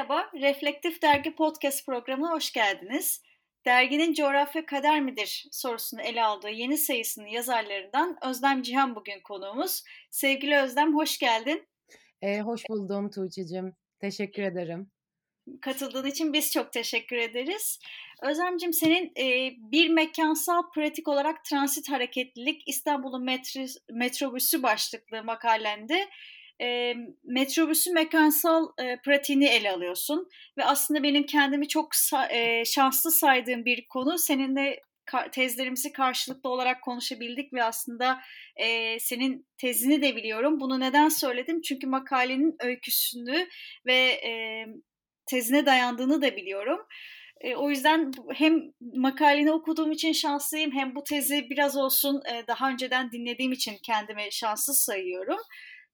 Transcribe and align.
Merhaba, 0.00 0.30
Reflektif 0.34 1.02
Dergi 1.02 1.34
Podcast 1.34 1.86
programına 1.86 2.30
hoş 2.30 2.52
geldiniz. 2.52 3.22
Derginin 3.66 4.14
coğrafya 4.14 4.66
kader 4.66 5.00
midir 5.00 5.46
sorusunu 5.50 6.02
ele 6.02 6.24
aldığı 6.24 6.50
yeni 6.50 6.78
sayısının 6.78 7.26
yazarlarından 7.26 8.16
Özlem 8.28 8.62
Cihan 8.62 8.94
bugün 8.94 9.20
konuğumuz. 9.20 9.84
Sevgili 10.10 10.56
Özlem, 10.56 10.96
hoş 10.96 11.18
geldin. 11.18 11.68
E, 12.22 12.40
hoş 12.40 12.62
buldum 12.70 13.10
Tuğçe'cim. 13.10 13.76
Teşekkür 14.00 14.42
ederim. 14.42 14.90
Katıldığın 15.60 16.06
için 16.06 16.32
biz 16.32 16.52
çok 16.52 16.72
teşekkür 16.72 17.16
ederiz. 17.16 17.78
Özlemciğim 18.22 18.72
senin 18.72 19.12
e, 19.18 19.50
bir 19.72 19.88
mekansal 19.88 20.70
pratik 20.74 21.08
olarak 21.08 21.44
transit 21.44 21.90
hareketlilik 21.90 22.68
İstanbul'un 22.68 23.24
metrobüsü 23.90 24.62
başlıklı 24.62 25.24
makalende 25.24 26.08
e, 26.60 26.94
metrobüsün 27.24 27.94
mekansal 27.94 28.68
e, 28.78 28.96
pratiğini 29.04 29.46
ele 29.46 29.70
alıyorsun 29.70 30.28
ve 30.58 30.64
aslında 30.64 31.02
benim 31.02 31.26
kendimi 31.26 31.68
çok 31.68 31.88
e, 32.30 32.64
şanslı 32.64 33.10
saydığım 33.10 33.64
bir 33.64 33.88
konu 33.88 34.18
seninle 34.18 34.80
tezlerimizi 35.32 35.92
karşılıklı 35.92 36.50
olarak 36.50 36.82
konuşabildik 36.82 37.52
ve 37.52 37.64
aslında 37.64 38.20
e, 38.56 38.98
senin 38.98 39.46
tezini 39.58 40.02
de 40.02 40.16
biliyorum. 40.16 40.60
Bunu 40.60 40.80
neden 40.80 41.08
söyledim? 41.08 41.60
Çünkü 41.60 41.86
makalenin 41.86 42.56
öyküsünü 42.60 43.48
ve 43.86 43.96
e, 43.96 44.66
tezine 45.26 45.66
dayandığını 45.66 46.22
da 46.22 46.36
biliyorum. 46.36 46.86
O 47.56 47.70
yüzden 47.70 48.12
hem 48.34 48.62
makaleni 48.80 49.52
okuduğum 49.52 49.92
için 49.92 50.12
şanslıyım 50.12 50.72
hem 50.72 50.94
bu 50.94 51.04
tezi 51.04 51.50
biraz 51.50 51.76
olsun 51.76 52.22
daha 52.48 52.70
önceden 52.70 53.12
dinlediğim 53.12 53.52
için 53.52 53.76
kendime 53.82 54.30
şanslı 54.30 54.74
sayıyorum. 54.74 55.38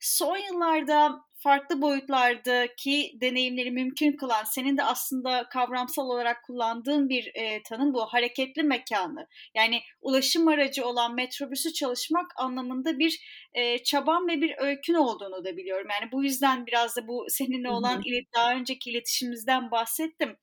Son 0.01 0.37
yıllarda 0.37 1.27
farklı 1.35 1.83
boyutlardaki 1.83 3.19
deneyimleri 3.21 3.71
mümkün 3.71 4.13
kılan, 4.13 4.45
senin 4.45 4.77
de 4.77 4.83
aslında 4.83 5.49
kavramsal 5.49 6.07
olarak 6.07 6.45
kullandığın 6.45 7.09
bir 7.09 7.31
e, 7.35 7.63
tanım 7.63 7.95
bu 7.95 8.07
hareketli 8.07 8.63
mekanı. 8.63 9.27
Yani 9.55 9.81
ulaşım 10.01 10.49
aracı 10.49 10.87
olan 10.87 11.15
metrobüsü 11.15 11.73
çalışmak 11.73 12.27
anlamında 12.37 12.99
bir 12.99 13.21
e, 13.55 13.83
çaban 13.83 14.29
ve 14.29 14.41
bir 14.41 14.55
öykün 14.59 14.95
olduğunu 14.95 15.45
da 15.45 15.57
biliyorum. 15.57 15.87
Yani 16.01 16.13
bu 16.13 16.25
yüzden 16.25 16.67
biraz 16.67 16.97
da 16.97 17.09
bu 17.09 17.27
seninle 17.29 17.71
olan 17.71 18.03
ilet 18.05 18.27
daha 18.35 18.55
önceki 18.55 18.91
iletişimimizden 18.91 19.71
bahsettim. 19.71 20.37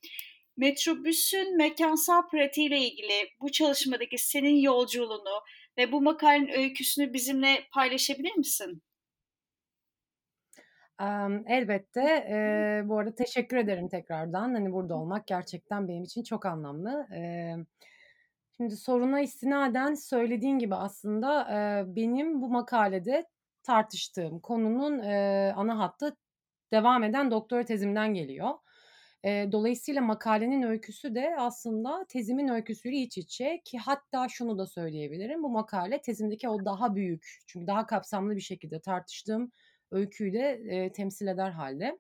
Metrobüsün 0.58 1.58
mekansal 1.58 2.30
pratiğiyle 2.30 2.80
ilgili 2.80 3.30
bu 3.42 3.52
çalışmadaki 3.52 4.18
senin 4.18 4.56
yolculuğunu 4.56 5.42
ve 5.78 5.92
bu 5.92 6.02
makalenin 6.02 6.48
öyküsünü 6.48 7.14
bizimle 7.14 7.68
paylaşabilir 7.74 8.36
misin? 8.36 8.82
Elbette. 11.48 12.02
Eee, 12.30 12.84
bu 12.90 12.98
arada 13.00 13.16
teşekkür 13.16 13.58
ederim 13.58 13.88
tekrardan. 13.90 14.54
Hani 14.54 14.72
burada 14.74 14.96
olmak 14.96 15.28
gerçekten 15.28 15.88
benim 15.88 16.04
için 16.04 16.24
çok 16.24 16.46
anlamlı. 16.46 17.08
Eee, 17.12 17.58
şimdi 18.58 18.76
soruna 18.78 19.22
istinaden 19.22 19.94
söylediğin 19.96 20.60
gibi 20.60 20.76
aslında 20.76 21.48
eee, 21.52 21.96
benim 21.96 22.42
bu 22.42 22.50
makalede 22.50 23.26
tartıştığım 23.64 24.40
konunun 24.40 25.00
eee, 25.04 25.54
ana 25.58 25.80
hattı 25.80 26.18
devam 26.74 27.04
eden 27.04 27.32
doktora 27.32 27.66
tezimden 27.66 28.14
geliyor. 28.14 28.50
Eee, 29.24 29.52
dolayısıyla 29.52 30.02
makalenin 30.02 30.64
öyküsü 30.64 31.16
de 31.16 31.36
aslında 31.40 32.06
tezimin 32.10 32.48
öyküsüyle 32.48 32.98
iç 32.98 33.18
içe 33.18 33.62
ki 33.66 33.78
hatta 33.78 34.28
şunu 34.30 34.58
da 34.58 34.66
söyleyebilirim. 34.68 35.44
Bu 35.44 35.50
makale 35.50 36.02
tezimdeki 36.02 36.50
o 36.50 36.66
daha 36.66 36.96
büyük 36.96 37.40
çünkü 37.48 37.68
daha 37.68 37.86
kapsamlı 37.86 38.36
bir 38.36 38.42
şekilde 38.42 38.82
tartıştığım 38.82 39.52
öyküyle 39.94 40.62
e, 40.70 40.92
temsil 40.92 41.28
eder 41.28 41.52
halde. 41.52 42.00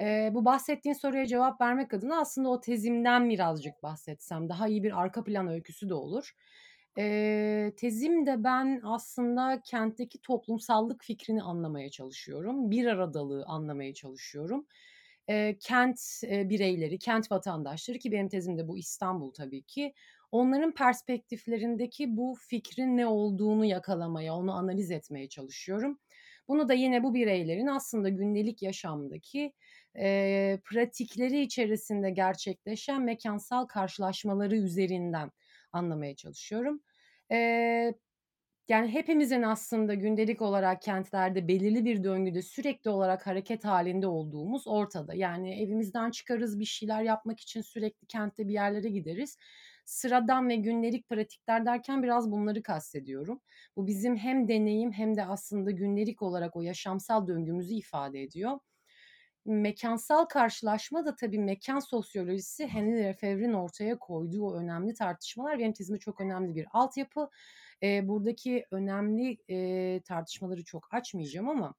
E, 0.00 0.30
bu 0.34 0.44
bahsettiğin 0.44 0.94
soruya 0.94 1.26
cevap 1.26 1.60
vermek 1.60 1.94
adına 1.94 2.20
aslında 2.20 2.48
o 2.48 2.60
tezimden 2.60 3.30
birazcık 3.30 3.82
bahsetsem 3.82 4.48
daha 4.48 4.68
iyi 4.68 4.82
bir 4.82 5.00
arka 5.00 5.24
plan 5.24 5.48
öyküsü 5.48 5.88
de 5.88 5.94
olur. 5.94 6.32
E, 6.98 7.72
tezimde 7.76 8.44
ben 8.44 8.80
aslında 8.84 9.62
kentteki 9.64 10.20
toplumsallık 10.22 11.04
fikrini 11.04 11.42
anlamaya 11.42 11.90
çalışıyorum. 11.90 12.70
Bir 12.70 12.86
aradalığı 12.86 13.44
anlamaya 13.46 13.94
çalışıyorum. 13.94 14.66
E, 15.28 15.58
kent 15.60 16.00
e, 16.24 16.48
bireyleri, 16.48 16.98
kent 16.98 17.32
vatandaşları 17.32 17.98
ki 17.98 18.12
benim 18.12 18.28
tezimde 18.28 18.68
bu 18.68 18.78
İstanbul 18.78 19.32
tabii 19.32 19.62
ki. 19.62 19.94
Onların 20.32 20.72
perspektiflerindeki 20.72 22.16
bu 22.16 22.36
fikrin 22.48 22.96
ne 22.96 23.06
olduğunu 23.06 23.64
yakalamaya, 23.64 24.34
onu 24.34 24.52
analiz 24.52 24.90
etmeye 24.90 25.28
çalışıyorum. 25.28 25.98
Bunu 26.48 26.68
da 26.68 26.74
yine 26.74 27.02
bu 27.02 27.14
bireylerin 27.14 27.66
aslında 27.66 28.08
gündelik 28.08 28.62
yaşamdaki 28.62 29.52
e, 29.98 30.58
pratikleri 30.64 31.40
içerisinde 31.40 32.10
gerçekleşen 32.10 33.02
mekansal 33.02 33.66
karşılaşmaları 33.66 34.56
üzerinden 34.56 35.30
anlamaya 35.72 36.16
çalışıyorum. 36.16 36.80
E, 37.32 37.94
yani 38.68 38.88
hepimizin 38.88 39.42
aslında 39.42 39.94
gündelik 39.94 40.42
olarak 40.42 40.82
kentlerde 40.82 41.48
belirli 41.48 41.84
bir 41.84 42.04
döngüde 42.04 42.42
sürekli 42.42 42.90
olarak 42.90 43.26
hareket 43.26 43.64
halinde 43.64 44.06
olduğumuz 44.06 44.66
ortada. 44.66 45.14
Yani 45.14 45.62
evimizden 45.62 46.10
çıkarız 46.10 46.60
bir 46.60 46.64
şeyler 46.64 47.02
yapmak 47.02 47.40
için 47.40 47.62
sürekli 47.62 48.06
kentte 48.06 48.48
bir 48.48 48.52
yerlere 48.52 48.88
gideriz 48.88 49.38
sıradan 49.90 50.48
ve 50.48 50.56
gündelik 50.56 51.08
pratikler 51.08 51.66
derken 51.66 52.02
biraz 52.02 52.30
bunları 52.30 52.62
kastediyorum. 52.62 53.40
Bu 53.76 53.86
bizim 53.86 54.16
hem 54.16 54.48
deneyim 54.48 54.92
hem 54.92 55.16
de 55.16 55.24
aslında 55.24 55.70
gündelik 55.70 56.22
olarak 56.22 56.56
o 56.56 56.62
yaşamsal 56.62 57.26
döngümüzü 57.26 57.74
ifade 57.74 58.22
ediyor. 58.22 58.58
Mekansal 59.44 60.24
karşılaşma 60.24 61.06
da 61.06 61.16
tabii 61.16 61.38
mekan 61.38 61.78
sosyolojisi 61.78 62.66
Henry 62.66 63.04
Lefebvre'nin 63.04 63.52
ortaya 63.52 63.98
koyduğu 63.98 64.44
o 64.44 64.54
önemli 64.54 64.94
tartışmalar 64.94 65.58
benim 65.58 65.72
tezime 65.72 65.98
çok 65.98 66.20
önemli 66.20 66.54
bir 66.54 66.66
altyapı. 66.72 67.28
E, 67.82 68.08
buradaki 68.08 68.66
önemli 68.70 69.38
e, 69.50 70.00
tartışmaları 70.02 70.64
çok 70.64 70.94
açmayacağım 70.94 71.48
ama 71.48 71.74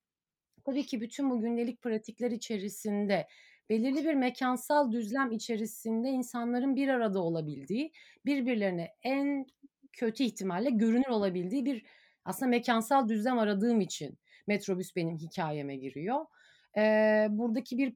tabii 0.66 0.86
ki 0.86 1.02
bütün 1.02 1.30
bu 1.30 1.42
gündelik 1.42 1.82
pratikler 1.82 2.32
içerisinde 2.32 3.28
belirli 3.72 4.06
bir 4.06 4.14
mekansal 4.14 4.92
düzlem 4.92 5.32
içerisinde 5.32 6.10
insanların 6.10 6.76
bir 6.76 6.88
arada 6.88 7.20
olabildiği, 7.20 7.92
birbirlerine 8.26 8.94
en 9.04 9.46
kötü 9.94 10.24
ihtimalle 10.24 10.70
görünür 10.70 11.08
olabildiği 11.08 11.66
bir 11.66 11.86
aslında 12.26 12.50
mekansal 12.50 13.10
düzlem 13.10 13.40
aradığım 13.40 13.82
için 13.82 14.18
metrobüs 14.48 14.96
benim 14.96 15.18
hikayeme 15.18 15.76
giriyor. 15.76 16.26
Ee, 16.78 17.28
buradaki 17.30 17.78
bir 17.78 17.96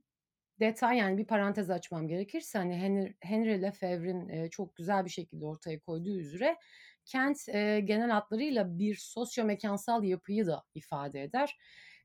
detay 0.59 0.97
yani 0.97 1.17
bir 1.17 1.25
parantez 1.25 1.69
açmam 1.69 2.07
gerekirse 2.07 2.57
hani 2.57 2.75
Henry, 2.75 3.15
Henry 3.21 3.61
Lefebvre'in 3.61 4.29
e, 4.29 4.49
çok 4.49 4.75
güzel 4.75 5.05
bir 5.05 5.09
şekilde 5.09 5.45
ortaya 5.45 5.79
koyduğu 5.79 6.19
üzere 6.19 6.57
kent 7.05 7.49
e, 7.49 7.79
genel 7.79 8.09
hatlarıyla 8.09 8.79
bir 8.79 8.95
sosyo-mekansal 8.95 10.03
yapıyı 10.03 10.47
da 10.47 10.63
ifade 10.75 11.23
eder. 11.23 11.57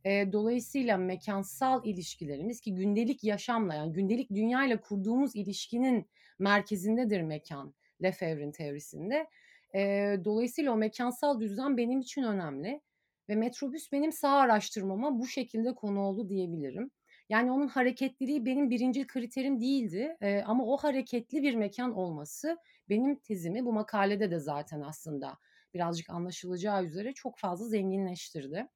E, 0.04 0.32
dolayısıyla 0.32 0.96
mekansal 0.96 1.84
ilişkilerimiz 1.84 2.60
ki 2.60 2.74
gündelik 2.74 3.24
yaşamla 3.24 3.74
yani 3.74 3.92
gündelik 3.92 4.30
dünyayla 4.30 4.80
kurduğumuz 4.80 5.36
ilişkinin 5.36 6.06
merkezindedir 6.38 7.22
mekan 7.22 7.74
Lefebvre'in 8.02 8.52
teorisinde. 8.52 9.26
E, 9.74 9.80
dolayısıyla 10.24 10.72
o 10.72 10.76
mekansal 10.76 11.40
düzlem 11.40 11.76
benim 11.76 12.00
için 12.00 12.22
önemli 12.22 12.80
ve 13.28 13.34
metrobüs 13.34 13.92
benim 13.92 14.12
sağ 14.12 14.30
araştırmama 14.30 15.18
bu 15.18 15.26
şekilde 15.26 15.74
konu 15.74 16.00
oldu 16.00 16.28
diyebilirim. 16.28 16.90
Yani 17.28 17.52
onun 17.52 17.68
hareketliliği 17.68 18.46
benim 18.46 18.70
birinci 18.70 19.06
kriterim 19.06 19.60
değildi 19.60 20.16
e, 20.20 20.42
ama 20.42 20.64
o 20.64 20.76
hareketli 20.76 21.42
bir 21.42 21.54
mekan 21.54 21.94
olması 21.94 22.58
benim 22.88 23.16
tezimi 23.16 23.64
bu 23.64 23.72
makalede 23.72 24.30
de 24.30 24.38
zaten 24.38 24.80
aslında 24.80 25.38
birazcık 25.74 26.10
anlaşılacağı 26.10 26.84
üzere 26.84 27.12
çok 27.12 27.38
fazla 27.38 27.66
zenginleştirdi. 27.66 28.68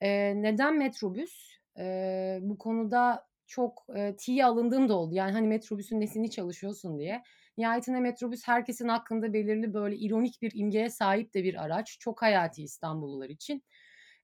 E, 0.00 0.42
neden 0.42 0.78
metrobüs? 0.78 1.56
E, 1.78 2.38
bu 2.42 2.58
konuda 2.58 3.26
çok 3.46 3.86
e, 3.96 4.16
tiye 4.16 4.44
alındığım 4.44 4.88
da 4.88 4.94
oldu. 4.94 5.14
Yani 5.14 5.32
hani 5.32 5.48
metrobüsün 5.48 6.00
nesini 6.00 6.30
çalışıyorsun 6.30 6.98
diye. 6.98 7.22
Nihayetinde 7.58 8.00
metrobüs 8.00 8.48
herkesin 8.48 8.88
hakkında 8.88 9.32
belirli 9.32 9.74
böyle 9.74 9.96
ironik 9.96 10.42
bir 10.42 10.52
imgeye 10.54 10.90
sahip 10.90 11.34
de 11.34 11.44
bir 11.44 11.64
araç. 11.64 11.96
Çok 12.00 12.22
hayati 12.22 12.62
İstanbullular 12.62 13.28
için. 13.28 13.62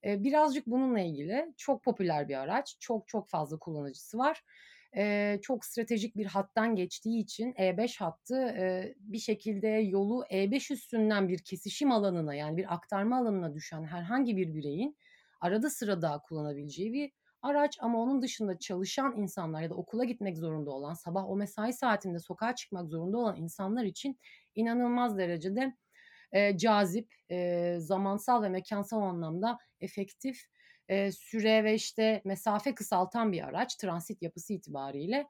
E, 0.05 0.25
birazcık 0.25 0.67
bununla 0.67 1.01
ilgili 1.01 1.55
çok 1.57 1.85
popüler 1.85 2.29
bir 2.29 2.35
araç. 2.35 2.77
Çok 2.81 3.09
çok 3.09 3.29
fazla 3.29 3.59
kullanıcısı 3.59 4.19
var. 4.19 4.43
E, 4.97 5.39
çok 5.43 5.65
stratejik 5.65 6.17
bir 6.17 6.27
hattan 6.27 6.77
geçtiği 6.77 7.23
için 7.23 7.53
E5 7.53 8.01
hattı 8.01 8.37
e, 8.37 8.95
bir 8.99 9.19
şekilde 9.19 9.69
yolu 9.69 10.25
E5 10.31 10.71
üstünden 10.71 11.29
bir 11.29 11.39
kesişim 11.39 11.93
alanına 11.93 12.35
yani 12.35 12.57
bir 12.57 12.75
aktarma 12.75 13.19
alanına 13.19 13.55
düşen 13.55 13.85
herhangi 13.85 14.37
bir 14.37 14.55
bireyin 14.55 14.97
arada 15.43 15.71
sırada 15.71 16.23
kullanabileceği 16.29 16.93
bir 16.93 17.13
araç 17.43 17.79
ama 17.81 17.99
onun 17.99 18.23
dışında 18.23 18.59
çalışan 18.59 19.17
insanlar 19.17 19.63
ya 19.63 19.71
da 19.71 19.75
okula 19.75 20.05
gitmek 20.05 20.39
zorunda 20.39 20.71
olan, 20.71 20.95
sabah 20.95 21.31
o 21.31 21.37
mesai 21.37 21.73
saatinde 21.73 22.19
sokağa 22.19 22.55
çıkmak 22.55 22.89
zorunda 22.89 23.19
olan 23.19 23.37
insanlar 23.37 23.85
için 23.85 24.19
inanılmaz 24.55 25.19
derecede 25.19 25.77
e, 26.33 26.59
cazip, 26.59 27.15
e, 27.31 27.77
zamansal 27.79 28.43
ve 28.43 28.49
mekansal 28.49 29.03
anlamda 29.03 29.59
efektif 29.81 30.41
e, 30.89 31.13
süre 31.13 31.65
ve 31.65 31.75
işte 31.75 32.23
mesafe 32.25 32.75
kısaltan 32.75 33.33
bir 33.33 33.43
araç 33.43 33.77
transit 33.77 34.23
yapısı 34.23 34.53
itibariyle. 34.53 35.29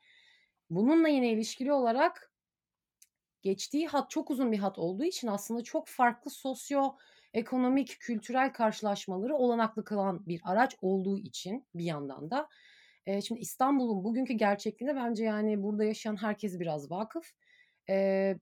Bununla 0.71 1.09
yine 1.09 1.33
ilişkili 1.33 1.73
olarak 1.73 2.33
geçtiği 3.43 3.89
hat 3.89 4.11
çok 4.11 4.31
uzun 4.31 4.53
bir 4.53 4.59
hat 4.59 4.79
olduğu 4.79 5.05
için 5.05 5.29
aslında 5.29 5.63
çok 5.63 5.89
farklı 5.89 6.31
sosyo 6.31 6.83
ekonomik, 7.35 7.97
kültürel 8.01 8.53
karşılaşmaları 8.53 9.35
olanaklı 9.35 9.85
kılan 9.85 10.27
bir 10.27 10.41
araç 10.45 10.77
olduğu 10.81 11.19
için 11.19 11.67
bir 11.75 11.85
yandan 11.85 12.31
da. 12.31 12.49
E, 13.07 13.21
şimdi 13.21 13.41
İstanbul'un 13.41 14.05
bugünkü 14.05 14.35
gerçekliğine 14.35 14.97
bence 14.97 15.25
yani 15.25 15.63
burada 15.63 15.85
yaşayan 15.85 16.17
herkes 16.17 16.61
biraz 16.61 16.91
vakıf. 16.91 17.33
E, 17.91 18.37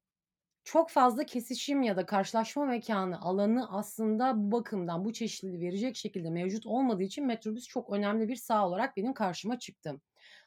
çok 0.64 0.90
fazla 0.90 1.24
kesişim 1.24 1.82
ya 1.82 1.96
da 1.96 2.06
karşılaşma 2.06 2.64
mekanı, 2.66 3.20
alanı 3.20 3.70
aslında 3.70 4.32
bu 4.36 4.52
bakımdan 4.52 5.04
bu 5.04 5.12
çeşitliliği 5.12 5.60
verecek 5.60 5.96
şekilde 5.96 6.30
mevcut 6.30 6.66
olmadığı 6.66 7.02
için 7.02 7.26
metrobüs 7.26 7.66
çok 7.66 7.92
önemli 7.92 8.28
bir 8.28 8.36
sağ 8.36 8.68
olarak 8.68 8.96
benim 8.96 9.14
karşıma 9.14 9.58
çıktı. 9.58 10.00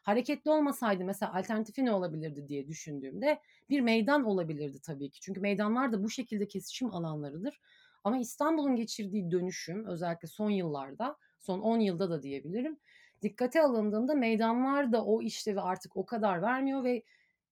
Hareketli 0.03 0.51
olmasaydı 0.51 1.05
mesela 1.05 1.33
alternatifi 1.33 1.85
ne 1.85 1.91
olabilirdi 1.91 2.47
diye 2.47 2.67
düşündüğümde 2.67 3.39
bir 3.69 3.81
meydan 3.81 4.23
olabilirdi 4.23 4.77
tabii 4.83 5.09
ki. 5.09 5.19
Çünkü 5.21 5.41
meydanlar 5.41 5.93
da 5.93 6.03
bu 6.03 6.09
şekilde 6.09 6.47
kesişim 6.47 6.93
alanlarıdır. 6.93 7.59
Ama 8.03 8.17
İstanbul'un 8.17 8.75
geçirdiği 8.75 9.31
dönüşüm 9.31 9.85
özellikle 9.85 10.27
son 10.27 10.49
yıllarda, 10.49 11.17
son 11.39 11.59
10 11.59 11.79
yılda 11.79 12.09
da 12.09 12.23
diyebilirim. 12.23 12.79
Dikkate 13.21 13.61
alındığında 13.61 14.13
meydanlar 14.15 14.91
da 14.91 15.05
o 15.05 15.21
işlevi 15.21 15.61
artık 15.61 15.97
o 15.97 16.05
kadar 16.05 16.41
vermiyor 16.41 16.83
ve 16.83 17.03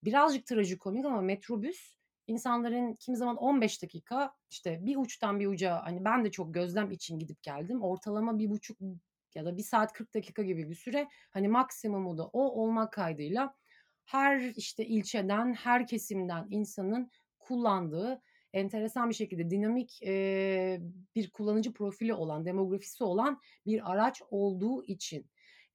birazcık 0.04 0.46
trajikomik 0.46 1.04
ama 1.04 1.20
metrobüs 1.20 1.94
insanların 2.26 2.94
kimi 2.94 3.16
zaman 3.16 3.36
15 3.36 3.82
dakika 3.82 4.34
işte 4.50 4.86
bir 4.86 4.96
uçtan 4.96 5.40
bir 5.40 5.46
uca 5.46 5.80
hani 5.84 6.04
ben 6.04 6.24
de 6.24 6.30
çok 6.30 6.54
gözlem 6.54 6.90
için 6.90 7.18
gidip 7.18 7.42
geldim. 7.42 7.82
Ortalama 7.82 8.38
bir 8.38 8.50
buçuk 8.50 8.78
ya 9.34 9.44
da 9.44 9.56
bir 9.56 9.62
saat 9.62 9.92
40 9.92 10.14
dakika 10.14 10.42
gibi 10.42 10.70
bir 10.70 10.74
süre 10.74 11.08
hani 11.30 11.48
maksimumu 11.48 12.18
da 12.18 12.26
o 12.26 12.40
olmak 12.42 12.92
kaydıyla 12.92 13.54
her 14.04 14.40
işte 14.56 14.86
ilçeden 14.86 15.54
her 15.54 15.86
kesimden 15.86 16.46
insanın 16.50 17.10
kullandığı 17.38 18.22
enteresan 18.52 19.10
bir 19.10 19.14
şekilde 19.14 19.50
dinamik 19.50 20.02
e, 20.02 20.80
bir 21.14 21.30
kullanıcı 21.30 21.72
profili 21.72 22.14
olan 22.14 22.44
demografisi 22.44 23.04
olan 23.04 23.40
bir 23.66 23.92
araç 23.92 24.22
olduğu 24.30 24.84
için 24.84 25.26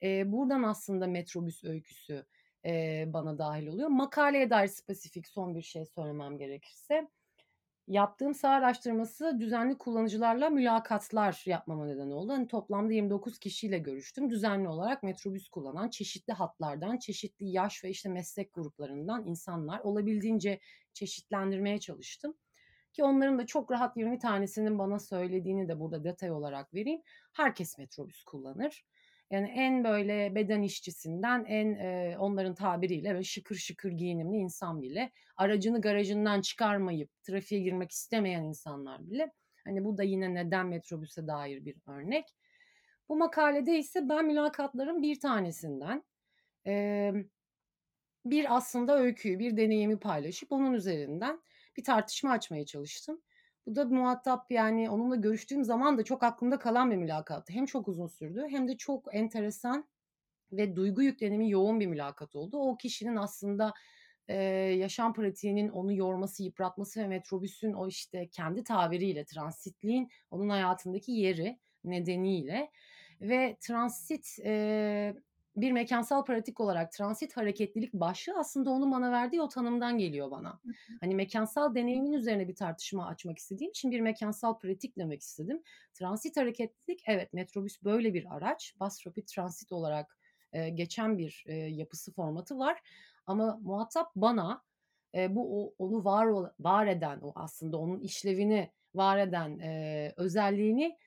e, 0.03 0.31
buradan 0.31 0.63
aslında 0.63 1.07
metrobüs 1.07 1.63
öyküsü 1.63 2.25
e, 2.65 3.03
bana 3.13 3.37
dahil 3.37 3.67
oluyor. 3.67 3.89
Makaleye 3.89 4.49
dair 4.49 4.67
spesifik 4.67 5.27
son 5.27 5.55
bir 5.55 5.61
şey 5.61 5.85
söylemem 5.85 6.37
gerekirse. 6.37 7.07
Yaptığım 7.87 8.33
saha 8.33 8.53
araştırması 8.53 9.39
düzenli 9.39 9.77
kullanıcılarla 9.77 10.49
mülakatlar 10.49 11.43
yapmama 11.45 11.85
neden 11.85 12.11
oldu. 12.11 12.33
Hani 12.33 12.47
toplamda 12.47 12.93
29 12.93 13.39
kişiyle 13.39 13.77
görüştüm. 13.77 14.29
Düzenli 14.29 14.67
olarak 14.67 15.03
metrobüs 15.03 15.49
kullanan 15.49 15.89
çeşitli 15.89 16.33
hatlardan, 16.33 16.97
çeşitli 16.97 17.49
yaş 17.49 17.83
ve 17.83 17.89
işte 17.89 18.09
meslek 18.09 18.53
gruplarından 18.53 19.25
insanlar 19.25 19.79
olabildiğince 19.79 20.59
çeşitlendirmeye 20.93 21.79
çalıştım. 21.79 22.37
Ki 22.97 23.03
onların 23.03 23.39
da 23.39 23.45
çok 23.45 23.71
rahat 23.71 23.97
20 23.97 24.19
tanesinin 24.19 24.79
bana 24.79 24.99
söylediğini 24.99 25.67
de 25.67 25.79
burada 25.79 26.03
detay 26.03 26.31
olarak 26.31 26.73
vereyim. 26.73 27.01
Herkes 27.33 27.77
metrobüs 27.77 28.23
kullanır. 28.23 28.85
Yani 29.31 29.47
en 29.49 29.83
böyle 29.83 30.35
beden 30.35 30.61
işçisinden 30.61 31.45
en 31.45 31.73
e, 31.73 32.17
onların 32.19 32.55
tabiriyle 32.55 33.13
böyle 33.13 33.23
şıkır 33.23 33.55
şıkır 33.55 33.91
giyinimli 33.91 34.37
insan 34.37 34.81
bile 34.81 35.11
aracını 35.35 35.81
garajından 35.81 36.41
çıkarmayıp 36.41 37.23
trafiğe 37.23 37.61
girmek 37.61 37.91
istemeyen 37.91 38.43
insanlar 38.43 39.09
bile 39.09 39.31
hani 39.65 39.85
bu 39.85 39.97
da 39.97 40.03
yine 40.03 40.33
neden 40.33 40.67
metrobüse 40.67 41.27
dair 41.27 41.65
bir 41.65 41.75
örnek. 41.87 42.25
Bu 43.09 43.15
makalede 43.15 43.79
ise 43.79 44.09
ben 44.09 44.25
mülakatların 44.25 45.01
bir 45.01 45.19
tanesinden 45.19 46.03
e, 46.67 47.11
bir 48.25 48.55
aslında 48.55 48.99
öyküyü, 48.99 49.39
bir 49.39 49.57
deneyimi 49.57 49.99
paylaşıp 49.99 50.51
onun 50.51 50.73
üzerinden 50.73 51.41
bir 51.77 51.83
tartışma 51.83 52.31
açmaya 52.31 52.65
çalıştım. 52.65 53.21
Bu 53.65 53.75
da 53.75 53.85
muhatap 53.85 54.51
yani 54.51 54.89
onunla 54.89 55.15
görüştüğüm 55.15 55.63
zaman 55.63 55.97
da 55.97 56.03
çok 56.03 56.23
aklımda 56.23 56.59
kalan 56.59 56.91
bir 56.91 56.95
mülakattı. 56.95 57.53
Hem 57.53 57.65
çok 57.65 57.87
uzun 57.87 58.07
sürdü 58.07 58.47
hem 58.49 58.67
de 58.67 58.77
çok 58.77 59.15
enteresan 59.15 59.87
ve 60.51 60.75
duygu 60.75 61.03
yüklenimi 61.03 61.49
yoğun 61.49 61.79
bir 61.79 61.87
mülakat 61.87 62.35
oldu. 62.35 62.57
O 62.57 62.77
kişinin 62.77 63.15
aslında 63.15 63.73
e, 64.27 64.35
yaşam 64.77 65.13
pratiğinin 65.13 65.69
onu 65.69 65.93
yorması, 65.93 66.43
yıpratması 66.43 66.99
ve 66.99 67.07
metrobüsün 67.07 67.73
o 67.73 67.87
işte 67.87 68.27
kendi 68.27 68.63
tabiriyle 68.63 69.25
transitliğin 69.25 70.09
onun 70.31 70.49
hayatındaki 70.49 71.11
yeri 71.11 71.59
nedeniyle 71.83 72.71
ve 73.21 73.57
transit 73.61 74.37
e, 74.45 75.13
bir 75.57 75.71
mekansal 75.71 76.25
pratik 76.25 76.59
olarak 76.59 76.91
transit 76.91 77.37
hareketlilik 77.37 77.93
başlığı 77.93 78.39
aslında 78.39 78.69
onun 78.69 78.91
bana 78.91 79.11
verdiği 79.11 79.41
o 79.41 79.47
tanımdan 79.47 79.97
geliyor 79.97 80.31
bana. 80.31 80.59
Hani 80.99 81.15
mekansal 81.15 81.75
deneyimin 81.75 82.13
üzerine 82.13 82.47
bir 82.47 82.55
tartışma 82.55 83.07
açmak 83.07 83.37
istediğim 83.37 83.69
için 83.69 83.91
bir 83.91 83.99
mekansal 83.99 84.59
pratik 84.59 84.97
demek 84.97 85.21
istedim. 85.21 85.63
Transit 85.93 86.37
hareketlilik 86.37 87.03
evet 87.07 87.33
metrobüs 87.33 87.83
böyle 87.83 88.13
bir 88.13 88.35
araç. 88.35 88.75
Bus 88.79 89.07
Rapid 89.07 89.27
Transit 89.27 89.71
olarak 89.71 90.17
e, 90.53 90.69
geçen 90.69 91.17
bir 91.17 91.43
e, 91.47 91.55
yapısı 91.55 92.13
formatı 92.13 92.57
var. 92.57 92.81
Ama 93.25 93.59
muhatap 93.61 94.11
bana 94.15 94.63
e, 95.15 95.35
bu 95.35 95.63
o, 95.63 95.73
onu 95.79 96.05
var 96.05 96.51
var 96.59 96.87
eden 96.87 97.19
o 97.21 97.31
aslında 97.35 97.77
onun 97.77 97.99
işlevini 97.99 98.71
var 98.95 99.17
eden 99.17 99.59
e, 99.59 100.13
özelliğini 100.17 100.97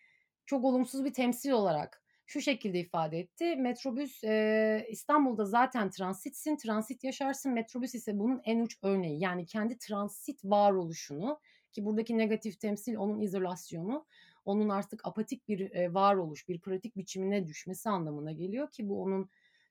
çok 0.47 0.65
olumsuz 0.65 1.05
bir 1.05 1.13
temsil 1.13 1.51
olarak 1.51 2.03
şu 2.31 2.41
şekilde 2.41 2.81
ifade 2.81 3.19
etti. 3.19 3.57
Metrobüs 3.57 4.25
e, 4.25 4.87
İstanbul'da 4.91 5.45
zaten 5.45 5.91
transitsin, 5.91 6.57
transit 6.57 7.05
yaşarsın. 7.05 7.53
Metrobüs 7.53 7.95
ise 7.95 8.19
bunun 8.19 8.41
en 8.45 8.61
uç 8.61 8.79
örneği. 8.83 9.21
Yani 9.21 9.47
kendi 9.47 9.79
transit 9.79 10.45
varoluşunu 10.45 11.41
ki 11.73 11.85
buradaki 11.85 12.19
negatif 12.19 12.61
temsil 12.61 12.97
onun 12.97 13.21
izolasyonu, 13.21 14.07
onun 14.45 14.69
artık 14.69 15.07
apatik 15.07 15.49
bir 15.49 15.73
e, 15.73 15.95
varoluş, 15.95 16.49
bir 16.49 16.61
pratik 16.61 16.97
biçimine 16.97 17.47
düşmesi 17.47 17.89
anlamına 17.89 18.33
geliyor 18.33 18.71
ki 18.71 18.89
bu 18.89 19.03
onun 19.03 19.31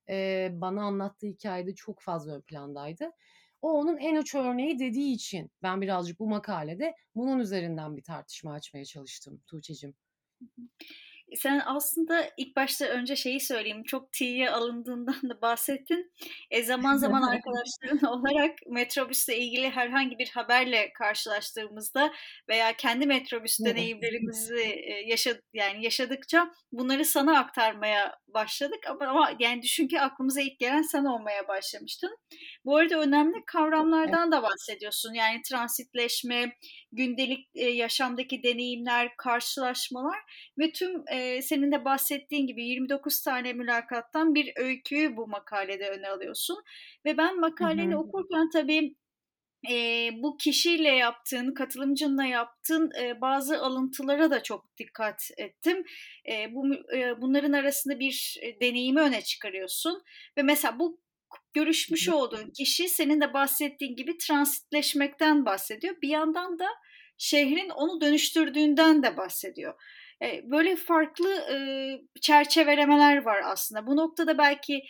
e, 0.09 0.49
bana 0.53 0.83
anlattığı 0.83 1.27
hikayede 1.27 1.75
çok 1.75 2.01
fazla 2.01 2.35
ön 2.35 2.41
plandaydı. 2.41 3.11
O 3.61 3.71
onun 3.71 3.97
en 3.97 4.15
uç 4.15 4.35
örneği 4.35 4.79
dediği 4.79 5.13
için 5.13 5.51
ben 5.63 5.81
birazcık 5.81 6.19
bu 6.19 6.29
makalede 6.29 6.95
bunun 7.15 7.39
üzerinden 7.39 7.97
bir 7.97 8.03
tartışma 8.03 8.53
açmaya 8.53 8.85
çalıştım 8.85 9.41
Tuğçe'cim. 9.47 9.95
Sen 11.35 11.61
aslında 11.65 12.29
ilk 12.37 12.55
başta 12.55 12.85
önce 12.85 13.15
şeyi 13.15 13.39
söyleyeyim. 13.39 13.83
Çok 13.83 14.11
tiye 14.11 14.51
alındığından 14.51 15.29
da 15.29 15.41
bahsettin. 15.41 16.11
E, 16.51 16.63
zaman 16.63 16.97
zaman 16.97 17.21
arkadaşların 17.21 18.07
olarak 18.13 18.57
metrobüsle 18.67 19.37
ilgili 19.37 19.69
herhangi 19.69 20.19
bir 20.19 20.29
haberle 20.29 20.93
karşılaştığımızda 20.93 22.13
veya 22.49 22.73
kendi 22.73 23.05
metrobüs 23.05 23.59
deneyimlerimizi 23.59 24.61
e, 24.63 24.93
yaşad 25.07 25.37
yani 25.53 25.83
yaşadıkça 25.83 26.51
bunları 26.71 27.05
sana 27.05 27.39
aktarmaya 27.39 28.19
başladık 28.27 28.79
ama, 28.89 29.05
ama 29.05 29.31
yani 29.39 29.61
düşün 29.61 29.87
ki 29.87 30.01
aklımıza 30.01 30.41
ilk 30.41 30.59
gelen 30.59 30.81
sen 30.81 31.05
olmaya 31.05 31.47
başlamıştın. 31.47 32.17
Bu 32.65 32.77
arada 32.77 32.99
önemli 32.99 33.45
kavramlardan 33.45 34.31
da 34.31 34.43
bahsediyorsun. 34.43 35.13
Yani 35.13 35.41
transitleşme, 35.49 36.51
gündelik 36.91 37.49
e, 37.55 37.65
yaşamdaki 37.65 38.43
deneyimler, 38.43 39.09
karşılaşmalar 39.17 40.19
ve 40.59 40.71
tüm 40.71 41.03
e, 41.11 41.18
senin 41.41 41.71
de 41.71 41.85
bahsettiğin 41.85 42.47
gibi 42.47 42.65
29 42.65 43.21
tane 43.21 43.53
mülakattan 43.53 44.35
bir 44.35 44.51
öyküyü 44.55 45.17
bu 45.17 45.27
makalede 45.27 45.89
öne 45.89 46.09
alıyorsun. 46.09 46.57
Ve 47.05 47.17
ben 47.17 47.39
makaleni 47.39 47.97
okurken 47.97 48.49
tabii 48.53 48.95
e, 49.69 50.09
bu 50.13 50.37
kişiyle 50.37 50.89
yaptığın, 50.89 51.53
katılımcınla 51.53 52.25
yaptığın 52.25 52.91
e, 53.01 53.21
bazı 53.21 53.61
alıntılara 53.61 54.31
da 54.31 54.43
çok 54.43 54.77
dikkat 54.77 55.29
ettim. 55.37 55.83
E, 56.29 56.53
bu 56.53 56.73
e, 56.95 57.21
bunların 57.21 57.53
arasında 57.53 57.99
bir 57.99 58.37
e, 58.41 58.59
deneyimi 58.59 59.01
öne 59.01 59.21
çıkarıyorsun 59.21 60.03
ve 60.37 60.43
mesela 60.43 60.79
bu 60.79 61.01
görüşmüş 61.53 62.09
olduğun 62.09 62.51
kişi 62.51 62.89
senin 62.89 63.21
de 63.21 63.33
bahsettiğin 63.33 63.95
gibi 63.95 64.17
transitleşmekten 64.17 65.45
bahsediyor. 65.45 65.95
Bir 66.01 66.09
yandan 66.09 66.59
da 66.59 66.67
şehrin 67.17 67.69
onu 67.69 68.01
dönüştürdüğünden 68.01 69.03
de 69.03 69.17
bahsediyor. 69.17 69.73
Böyle 70.43 70.75
farklı 70.75 71.45
çerçevelemeler 72.21 73.25
var 73.25 73.41
aslında. 73.45 73.87
Bu 73.87 73.95
noktada 73.95 74.37
belki 74.37 74.81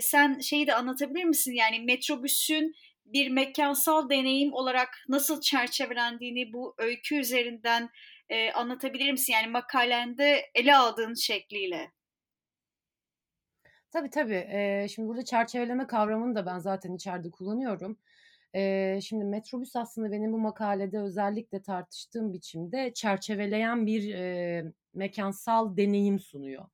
sen 0.00 0.38
şeyi 0.38 0.66
de 0.66 0.74
anlatabilir 0.74 1.24
misin? 1.24 1.52
Yani 1.52 1.80
metrobüsün 1.80 2.74
bir 3.04 3.30
mekansal 3.30 4.10
deneyim 4.10 4.52
olarak 4.52 4.88
nasıl 5.08 5.40
çerçevelendiğini 5.40 6.52
bu 6.52 6.74
öykü 6.78 7.16
üzerinden 7.16 7.88
anlatabilir 8.54 9.12
misin? 9.12 9.32
Yani 9.32 9.46
makalende 9.46 10.50
ele 10.54 10.76
aldığın 10.76 11.14
şekliyle. 11.14 11.90
Tabii 13.90 14.10
tabii. 14.10 14.48
Ee, 14.52 14.86
şimdi 14.94 15.08
burada 15.08 15.24
çerçeveleme 15.24 15.86
kavramını 15.86 16.34
da 16.34 16.46
ben 16.46 16.58
zaten 16.58 16.92
içeride 16.92 17.30
kullanıyorum. 17.30 17.98
Ee, 18.54 18.98
şimdi 19.02 19.24
metrobüs 19.24 19.76
aslında 19.76 20.12
benim 20.12 20.32
bu 20.32 20.38
makalede 20.38 20.98
özellikle 21.00 21.62
tartıştığım 21.62 22.32
biçimde 22.32 22.92
çerçeveleyen 22.94 23.86
bir 23.86 24.14
e, 24.14 24.64
mekansal 24.94 25.76
deneyim 25.76 26.18
sunuyor. 26.18 26.64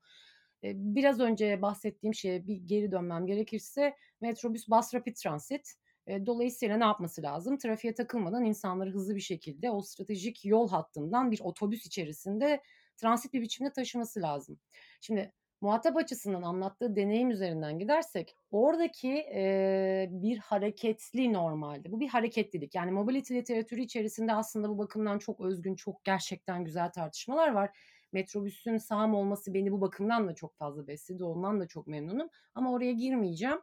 E, 0.65 0.73
biraz 0.77 1.21
önce 1.21 1.63
bahsettiğim 1.63 2.15
şeye 2.15 2.47
bir 2.47 2.57
geri 2.57 2.93
dönmem 2.93 3.27
gerekirse 3.27 3.97
metrobüs 4.21 4.69
bus 4.69 4.95
rapid 4.95 5.17
transit. 5.17 5.75
E, 6.07 6.27
dolayısıyla 6.27 6.77
ne 6.77 6.85
yapması 6.85 7.23
lazım? 7.23 7.59
Trafiğe 7.59 7.95
takılmadan 7.95 8.45
insanları 8.45 8.91
hızlı 8.91 9.17
bir 9.17 9.21
şekilde 9.21 9.71
o 9.71 9.83
stratejik 9.83 10.45
yol 10.45 10.69
hattından 10.69 11.31
bir 11.31 11.41
otobüs 11.41 11.87
içerisinde 11.87 12.63
transit 12.97 13.33
bir 13.33 13.41
biçimde 13.41 13.73
taşıması 13.73 14.23
lazım. 14.23 14.61
Şimdi 15.01 15.33
muhatap 15.61 15.97
açısından 15.97 16.43
anlattığı 16.43 16.97
deneyim 16.97 17.31
üzerinden 17.31 17.79
gidersek 17.79 18.37
oradaki 18.51 19.09
e, 19.35 20.09
bir 20.11 20.39
hareketli 20.39 21.33
normalde. 21.33 21.93
Bu 21.93 22.01
bir 22.01 22.09
hareketlilik. 22.09 22.75
Yani 22.75 22.91
mobility 22.91 23.35
literatürü 23.35 23.81
içerisinde 23.81 24.33
aslında 24.35 24.69
bu 24.69 24.79
bakımdan 24.79 25.19
çok 25.19 25.41
özgün, 25.41 25.75
çok 25.75 26.05
gerçekten 26.05 26.65
güzel 26.65 26.91
tartışmalar 26.93 27.49
var. 27.53 27.79
Metrobüsün 28.13 28.77
sağım 28.77 29.15
olması 29.15 29.55
beni 29.55 29.73
bu 29.73 29.81
bakımdan 29.81 30.29
da 30.29 30.35
çok 30.35 30.57
fazla 30.57 30.87
besledi. 30.87 31.25
Ondan 31.25 31.61
da 31.61 31.69
çok 31.69 31.87
memnunum. 31.87 32.29
Ama 32.55 32.73
oraya 32.73 32.93
girmeyeceğim. 32.93 33.59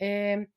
Eee 0.00 0.48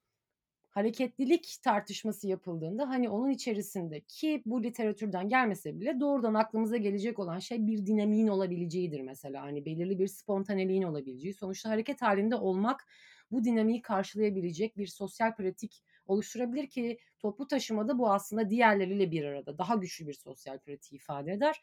hareketlilik 0.74 1.58
tartışması 1.64 2.28
yapıldığında 2.28 2.90
hani 2.90 3.10
onun 3.10 3.30
içerisinde 3.30 4.02
ki 4.02 4.42
bu 4.46 4.64
literatürden 4.64 5.30
gelmese 5.30 5.80
bile 5.80 6.00
doğrudan 6.00 6.34
aklımıza 6.34 6.78
gelecek 6.78 7.20
olan 7.20 7.40
şey 7.40 7.68
bir 7.68 7.86
dinamiğin 7.86 8.28
olabileceğidir 8.28 9.02
mesela. 9.02 9.42
Hani 9.42 9.66
belirli 9.66 10.00
bir 10.00 10.08
spontaneliğin 10.08 10.84
olabileceği. 10.84 11.34
Sonuçta 11.34 11.70
hareket 11.70 12.02
halinde 12.02 12.36
olmak 12.36 12.88
bu 13.32 13.44
dinamiği 13.44 13.82
karşılayabilecek 13.82 14.78
bir 14.78 14.88
sosyal 14.88 15.36
pratik 15.36 15.84
oluşturabilir 16.08 16.68
ki 16.68 16.98
toplu 17.20 17.48
taşımada 17.48 18.00
bu 18.00 18.12
aslında 18.12 18.50
diğerleriyle 18.50 19.12
bir 19.12 19.24
arada 19.24 19.58
daha 19.58 19.76
güçlü 19.76 20.08
bir 20.08 20.14
sosyal 20.14 20.60
pratiği 20.60 21.00
ifade 21.02 21.32
eder. 21.32 21.62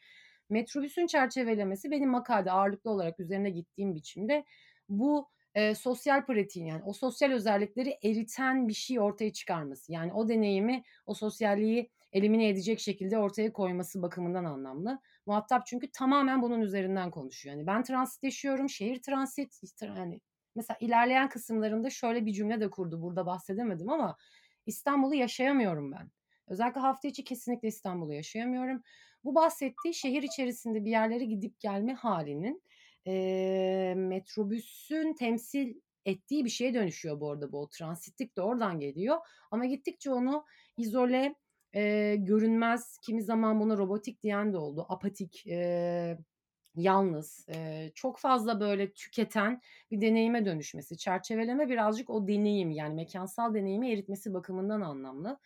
Metrobüsün 0.49 1.07
çerçevelemesi 1.07 1.91
benim 1.91 2.09
makalede 2.09 2.51
ağırlıklı 2.51 2.91
olarak 2.91 3.19
üzerine 3.19 3.49
gittiğim 3.49 3.95
biçimde 3.95 4.45
bu 4.89 5.29
e, 5.55 5.75
sosyal 5.75 6.25
pratiğin 6.25 6.65
yani 6.65 6.83
o 6.85 6.93
sosyal 6.93 7.31
özellikleri 7.31 7.97
eriten 8.03 8.67
bir 8.67 8.73
şey 8.73 8.99
ortaya 8.99 9.33
çıkarması. 9.33 9.91
Yani 9.91 10.13
o 10.13 10.29
deneyimi, 10.29 10.83
o 11.05 11.13
sosyalliği 11.13 11.89
elimine 12.13 12.49
edecek 12.49 12.79
şekilde 12.79 13.17
ortaya 13.17 13.53
koyması 13.53 14.01
bakımından 14.01 14.45
anlamlı. 14.45 14.99
Muhatap 15.25 15.65
çünkü 15.65 15.91
tamamen 15.91 16.41
bunun 16.41 16.61
üzerinden 16.61 17.11
konuşuyor. 17.11 17.55
Yani 17.55 17.67
ben 17.67 17.83
transit 17.83 18.23
yaşıyorum, 18.23 18.69
şehir 18.69 19.01
transit, 19.01 19.61
yani 19.81 20.21
mesela 20.55 20.77
ilerleyen 20.79 21.29
kısımlarında 21.29 21.89
şöyle 21.89 22.25
bir 22.25 22.33
cümle 22.33 22.61
de 22.61 22.69
kurdu. 22.69 23.01
Burada 23.01 23.25
bahsedemedim 23.25 23.89
ama 23.89 24.17
İstanbul'u 24.65 25.15
yaşayamıyorum 25.15 25.91
ben. 25.91 26.11
Özellikle 26.47 26.81
hafta 26.81 27.07
içi 27.07 27.23
kesinlikle 27.23 27.67
İstanbul'u 27.67 28.13
yaşayamıyorum. 28.13 28.81
Bu 29.23 29.35
bahsettiği 29.35 29.93
şehir 29.93 30.23
içerisinde 30.23 30.85
bir 30.85 30.91
yerlere 30.91 31.25
gidip 31.25 31.59
gelme 31.59 31.93
halinin 31.93 32.63
e, 33.07 33.93
metrobüsün 33.97 35.13
temsil 35.13 35.75
ettiği 36.05 36.45
bir 36.45 36.49
şeye 36.49 36.73
dönüşüyor 36.73 37.19
bu 37.19 37.31
arada 37.31 37.51
bu. 37.51 37.69
Transitlik 37.69 38.37
de 38.37 38.41
oradan 38.41 38.79
geliyor. 38.79 39.17
Ama 39.51 39.65
gittikçe 39.65 40.11
onu 40.11 40.45
izole, 40.77 41.35
e, 41.75 42.15
görünmez, 42.19 42.97
kimi 43.05 43.23
zaman 43.23 43.59
buna 43.59 43.77
robotik 43.77 44.23
diyen 44.23 44.53
de 44.53 44.57
oldu. 44.57 44.85
Apatik, 44.89 45.47
e, 45.47 46.17
yalnız, 46.75 47.45
e, 47.49 47.91
çok 47.95 48.19
fazla 48.19 48.59
böyle 48.59 48.93
tüketen 48.93 49.61
bir 49.91 50.01
deneyime 50.01 50.45
dönüşmesi. 50.45 50.97
Çerçeveleme 50.97 51.69
birazcık 51.69 52.09
o 52.09 52.27
deneyim 52.27 52.71
yani 52.71 52.95
mekansal 52.95 53.53
deneyimi 53.53 53.91
eritmesi 53.91 54.33
bakımından 54.33 54.81
anlamlı. 54.81 55.39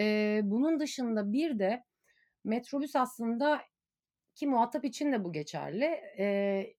E, 0.00 0.40
bunun 0.44 0.80
dışında 0.80 1.32
bir 1.32 1.58
de 1.58 1.84
metrobüs 2.44 2.96
aslında 2.96 3.60
ki 4.34 4.46
muhatap 4.46 4.84
için 4.84 5.12
de 5.12 5.24
bu 5.24 5.32
geçerli. 5.32 5.84
E, 6.18 6.76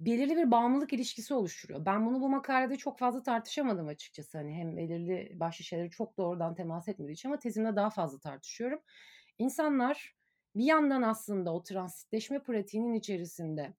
belirli 0.00 0.36
bir 0.36 0.50
bağımlılık 0.50 0.92
ilişkisi 0.92 1.34
oluşturuyor. 1.34 1.86
Ben 1.86 2.06
bunu 2.06 2.20
bu 2.20 2.28
makalede 2.28 2.76
çok 2.76 2.98
fazla 2.98 3.22
tartışamadım 3.22 3.88
açıkçası. 3.88 4.38
Hani 4.38 4.54
hem 4.54 4.76
belirli 4.76 5.40
başlı 5.40 5.64
şeyleri 5.64 5.90
çok 5.90 6.16
doğrudan 6.18 6.54
temas 6.54 6.88
etmediği 6.88 7.14
için 7.14 7.28
ama 7.28 7.38
tezimde 7.38 7.76
daha 7.76 7.90
fazla 7.90 8.18
tartışıyorum. 8.18 8.80
İnsanlar 9.38 10.16
bir 10.56 10.64
yandan 10.64 11.02
aslında 11.02 11.54
o 11.54 11.62
transitleşme 11.62 12.42
pratiğinin 12.42 12.94
içerisinde 12.94 13.74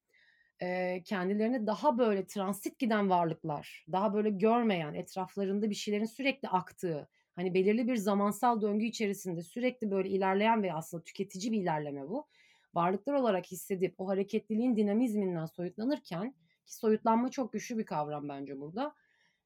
e, 0.62 1.02
kendilerini 1.04 1.68
daha 1.68 1.98
böyle 1.98 2.26
transit 2.28 2.80
giden 2.80 3.10
varlıklar, 3.10 3.86
daha 3.92 4.14
böyle 4.14 4.30
görmeyen, 4.30 4.94
etraflarında 4.94 5.70
bir 5.70 5.76
şeylerin 5.76 6.06
sürekli 6.06 6.50
aktığı, 6.50 7.10
hani 7.36 7.54
belirli 7.54 7.88
bir 7.88 7.96
zamansal 7.96 8.62
döngü 8.62 8.86
içerisinde 8.86 9.42
sürekli 9.42 9.92
böyle 9.92 10.10
ilerleyen 10.10 10.64
ve 10.64 10.74
aslında 10.74 11.04
tüketici 11.04 11.52
bir 11.52 11.62
ilerleme 11.62 12.10
bu 12.10 12.28
varlıklar 12.76 13.14
olarak 13.14 13.46
hissedip 13.46 13.96
o 13.98 14.08
hareketliliğin 14.08 14.76
dinamizminden 14.76 15.46
soyutlanırken 15.46 16.36
ki 16.66 16.76
soyutlanma 16.76 17.32
çok 17.32 17.54
güçlü 17.54 17.78
bir 17.78 17.86
kavram 17.86 18.30
bence 18.30 18.60
burada. 18.60 18.96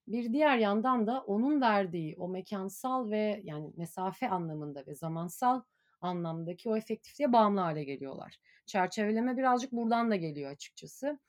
Bir 0.07 0.33
diğer 0.33 0.57
yandan 0.57 1.07
da 1.07 1.21
onun 1.21 1.61
verdiği 1.61 2.15
o 2.17 2.27
mekansal 2.27 3.09
ve 3.09 3.41
yani 3.43 3.71
mesafe 3.77 4.29
anlamında 4.29 4.85
ve 4.87 4.95
zamansal 4.95 5.61
anlamdaki 6.01 6.69
o 6.69 6.77
efektifliğe 6.77 7.33
bağımlı 7.33 7.59
hale 7.59 7.83
geliyorlar. 7.83 8.39
Çerçeveleme 8.65 9.37
birazcık 9.37 9.71
buradan 9.71 10.11
da 10.11 10.15
geliyor 10.15 10.51
açıkçası. 10.51 11.19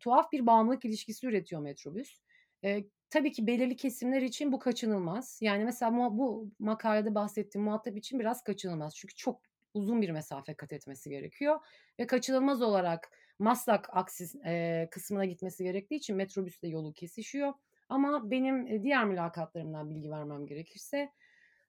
Tuhaf 0.00 0.32
bir 0.32 0.46
bağımlılık 0.46 0.84
ilişkisi 0.84 1.26
üretiyor 1.26 1.62
metrobüs. 1.62 2.20
E, 2.64 2.84
tabii 3.10 3.32
ki 3.32 3.46
belirli 3.46 3.76
kesimler 3.76 4.22
için 4.22 4.52
bu 4.52 4.58
kaçınılmaz. 4.58 5.38
Yani 5.42 5.64
mesela 5.64 5.92
bu 6.18 6.50
makalede 6.58 7.14
bahsettiğim 7.14 7.64
muhatap 7.64 7.96
için 7.96 8.20
biraz 8.20 8.42
kaçınılmaz. 8.44 8.94
Çünkü 8.96 9.14
çok 9.14 9.40
uzun 9.74 10.02
bir 10.02 10.10
mesafe 10.10 10.54
kat 10.54 10.72
etmesi 10.72 11.10
gerekiyor 11.10 11.60
ve 11.98 12.06
kaçınılmaz 12.06 12.62
olarak 12.62 13.10
Maslak 13.38 13.88
aksis 13.92 14.36
e, 14.46 14.88
kısmına 14.90 15.24
gitmesi 15.24 15.64
gerektiği 15.64 15.94
için 15.94 16.16
metrobüsle 16.16 16.68
yolu 16.68 16.92
kesişiyor. 16.92 17.52
Ama 17.88 18.30
benim 18.30 18.82
diğer 18.82 19.04
mülakatlarımdan 19.04 19.90
bilgi 19.90 20.10
vermem 20.10 20.46
gerekirse 20.46 21.10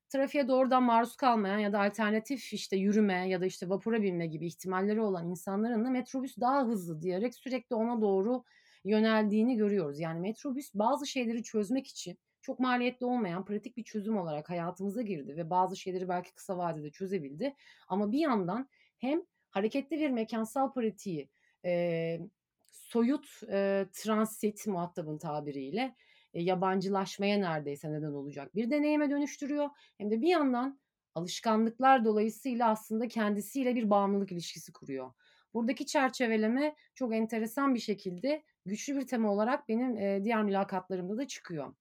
trafiğe 0.10 0.48
doğrudan 0.48 0.84
maruz 0.84 1.16
kalmayan 1.16 1.60
ya 1.60 1.74
da 1.74 1.82
alternatif 1.82 2.54
işte 2.54 2.78
yürüme 2.78 3.30
ya 3.30 3.42
da 3.42 3.46
işte 3.46 3.70
vapura 3.70 4.02
binme 4.02 4.28
gibi 4.28 4.48
ihtimalleri 4.48 5.02
olan 5.02 5.30
insanların 5.30 5.86
da 5.86 5.90
metrobüs 5.90 6.38
daha 6.38 6.66
hızlı 6.66 7.02
diyerek 7.02 7.36
sürekli 7.36 7.76
ona 7.76 8.02
doğru 8.02 8.44
yöneldiğini 8.84 9.56
görüyoruz. 9.56 10.00
Yani 10.00 10.20
metrobüs 10.20 10.72
bazı 10.74 11.08
şeyleri 11.08 11.44
çözmek 11.44 11.88
için 11.88 12.18
çok 12.46 12.60
maliyetli 12.60 13.06
olmayan 13.06 13.46
pratik 13.46 13.78
bir 13.78 13.84
çözüm 13.84 14.18
olarak 14.18 14.50
hayatımıza 14.50 15.02
girdi 15.02 15.38
ve 15.38 15.50
bazı 15.50 15.76
şeyleri 15.76 16.10
belki 16.10 16.34
kısa 16.34 16.58
vadede 16.58 16.92
çözebildi. 16.92 17.56
Ama 17.88 18.12
bir 18.12 18.20
yandan 18.20 18.70
hem 18.98 19.22
hareketli 19.50 20.00
bir 20.00 20.10
mekansal 20.10 20.74
pratiği 20.74 21.30
e, 21.66 22.20
soyut 22.66 23.42
e, 23.52 23.86
transit 23.94 24.68
muhatabın 24.68 25.18
tabiriyle 25.18 25.96
e, 26.34 26.42
yabancılaşmaya 26.42 27.38
neredeyse 27.38 27.92
neden 27.92 28.12
olacak 28.12 28.56
bir 28.56 28.72
deneyime 28.72 29.10
dönüştürüyor. 29.10 29.70
Hem 29.98 30.12
de 30.12 30.22
bir 30.22 30.28
yandan 30.28 30.80
alışkanlıklar 31.16 32.06
dolayısıyla 32.06 32.70
aslında 32.70 33.08
kendisiyle 33.08 33.76
bir 33.76 33.90
bağımlılık 33.90 34.32
ilişkisi 34.32 34.74
kuruyor. 34.74 35.12
Buradaki 35.54 35.86
çerçeveleme 35.86 36.76
çok 36.96 37.14
enteresan 37.14 37.76
bir 37.76 37.80
şekilde 37.80 38.44
güçlü 38.66 38.98
bir 38.98 39.08
tema 39.08 39.32
olarak 39.32 39.70
benim 39.70 39.98
e, 39.98 40.24
diğer 40.24 40.44
mülakatlarımda 40.44 41.18
da 41.18 41.28
çıkıyor. 41.28 41.74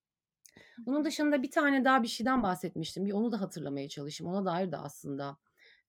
Bunun 0.79 1.05
dışında 1.05 1.43
bir 1.43 1.51
tane 1.51 1.85
daha 1.85 2.03
bir 2.03 2.09
şeyden 2.09 2.43
bahsetmiştim. 2.43 3.07
Bir 3.07 3.13
onu 3.13 3.33
da 3.33 3.41
hatırlamaya 3.41 3.89
çalışayım. 3.89 4.35
Ona 4.35 4.45
dair 4.45 4.73
de 4.73 4.77
aslında 4.77 5.37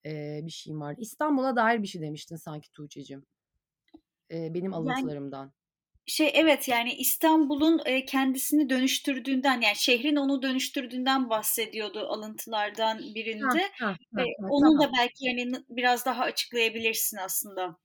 e, 0.06 0.40
bir 0.42 0.50
şeyim 0.50 0.80
var. 0.80 0.94
İstanbul'a 0.98 1.56
dair 1.56 1.82
bir 1.82 1.86
şey 1.86 2.02
demiştin 2.02 2.36
sanki 2.36 2.72
Tuğçe'cim. 2.72 3.26
E, 4.30 4.54
benim 4.54 4.74
alıntılarımdan. 4.74 5.42
Yani, 5.42 5.52
şey 6.06 6.30
evet 6.34 6.68
yani 6.68 6.92
İstanbul'un 6.94 7.80
e, 7.84 8.04
kendisini 8.04 8.70
dönüştürdüğünden 8.70 9.60
yani 9.60 9.76
şehrin 9.76 10.16
onu 10.16 10.42
dönüştürdüğünden 10.42 11.30
bahsediyordu 11.30 11.98
alıntılardan 11.98 12.98
birinde. 12.98 13.70
Ha, 13.72 13.86
ha, 13.86 13.96
ha, 14.14 14.22
e, 14.22 14.24
onu 14.50 14.78
tamam. 14.78 14.82
da 14.82 14.92
belki 14.98 15.24
yani 15.24 15.52
biraz 15.68 16.06
daha 16.06 16.22
açıklayabilirsin 16.22 17.16
aslında. 17.16 17.76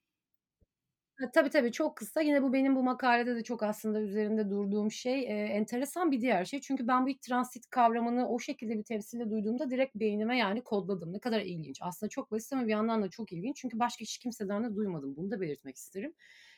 Ha, 1.22 1.32
tabii 1.32 1.50
tabii 1.50 1.72
çok 1.72 1.96
kısa. 1.98 2.22
Yine 2.22 2.44
bu 2.44 2.54
benim 2.54 2.76
bu 2.76 2.84
makalede 2.84 3.36
de 3.36 3.44
çok 3.44 3.64
aslında 3.64 4.00
üzerinde 4.02 4.50
durduğum 4.50 4.92
şey. 4.92 5.20
E, 5.24 5.48
enteresan 5.48 6.12
bir 6.12 6.22
diğer 6.22 6.46
şey. 6.46 6.62
Çünkü 6.62 6.88
ben 6.88 7.06
bu 7.06 7.10
ilk 7.10 7.22
transit 7.22 7.70
kavramını 7.70 8.30
o 8.30 8.40
şekilde 8.40 8.78
bir 8.78 8.84
temsilde 8.84 9.30
duyduğumda 9.30 9.70
direkt 9.70 9.96
beynime 9.96 10.38
yani 10.38 10.62
kodladım. 10.64 11.14
Ne 11.14 11.20
kadar 11.20 11.42
ilginç. 11.42 11.80
Aslında 11.82 12.10
çok 12.10 12.32
basit 12.32 12.54
ama 12.54 12.64
bir 12.68 12.72
yandan 12.72 13.02
da 13.04 13.10
çok 13.10 13.32
ilginç. 13.34 13.58
Çünkü 13.58 13.80
başka 13.80 14.02
hiç 14.02 14.18
kimseden 14.18 14.64
de 14.64 14.76
duymadım. 14.76 15.16
Bunu 15.16 15.32
da 15.32 15.42
belirtmek 15.42 15.76
isterim. 15.76 16.14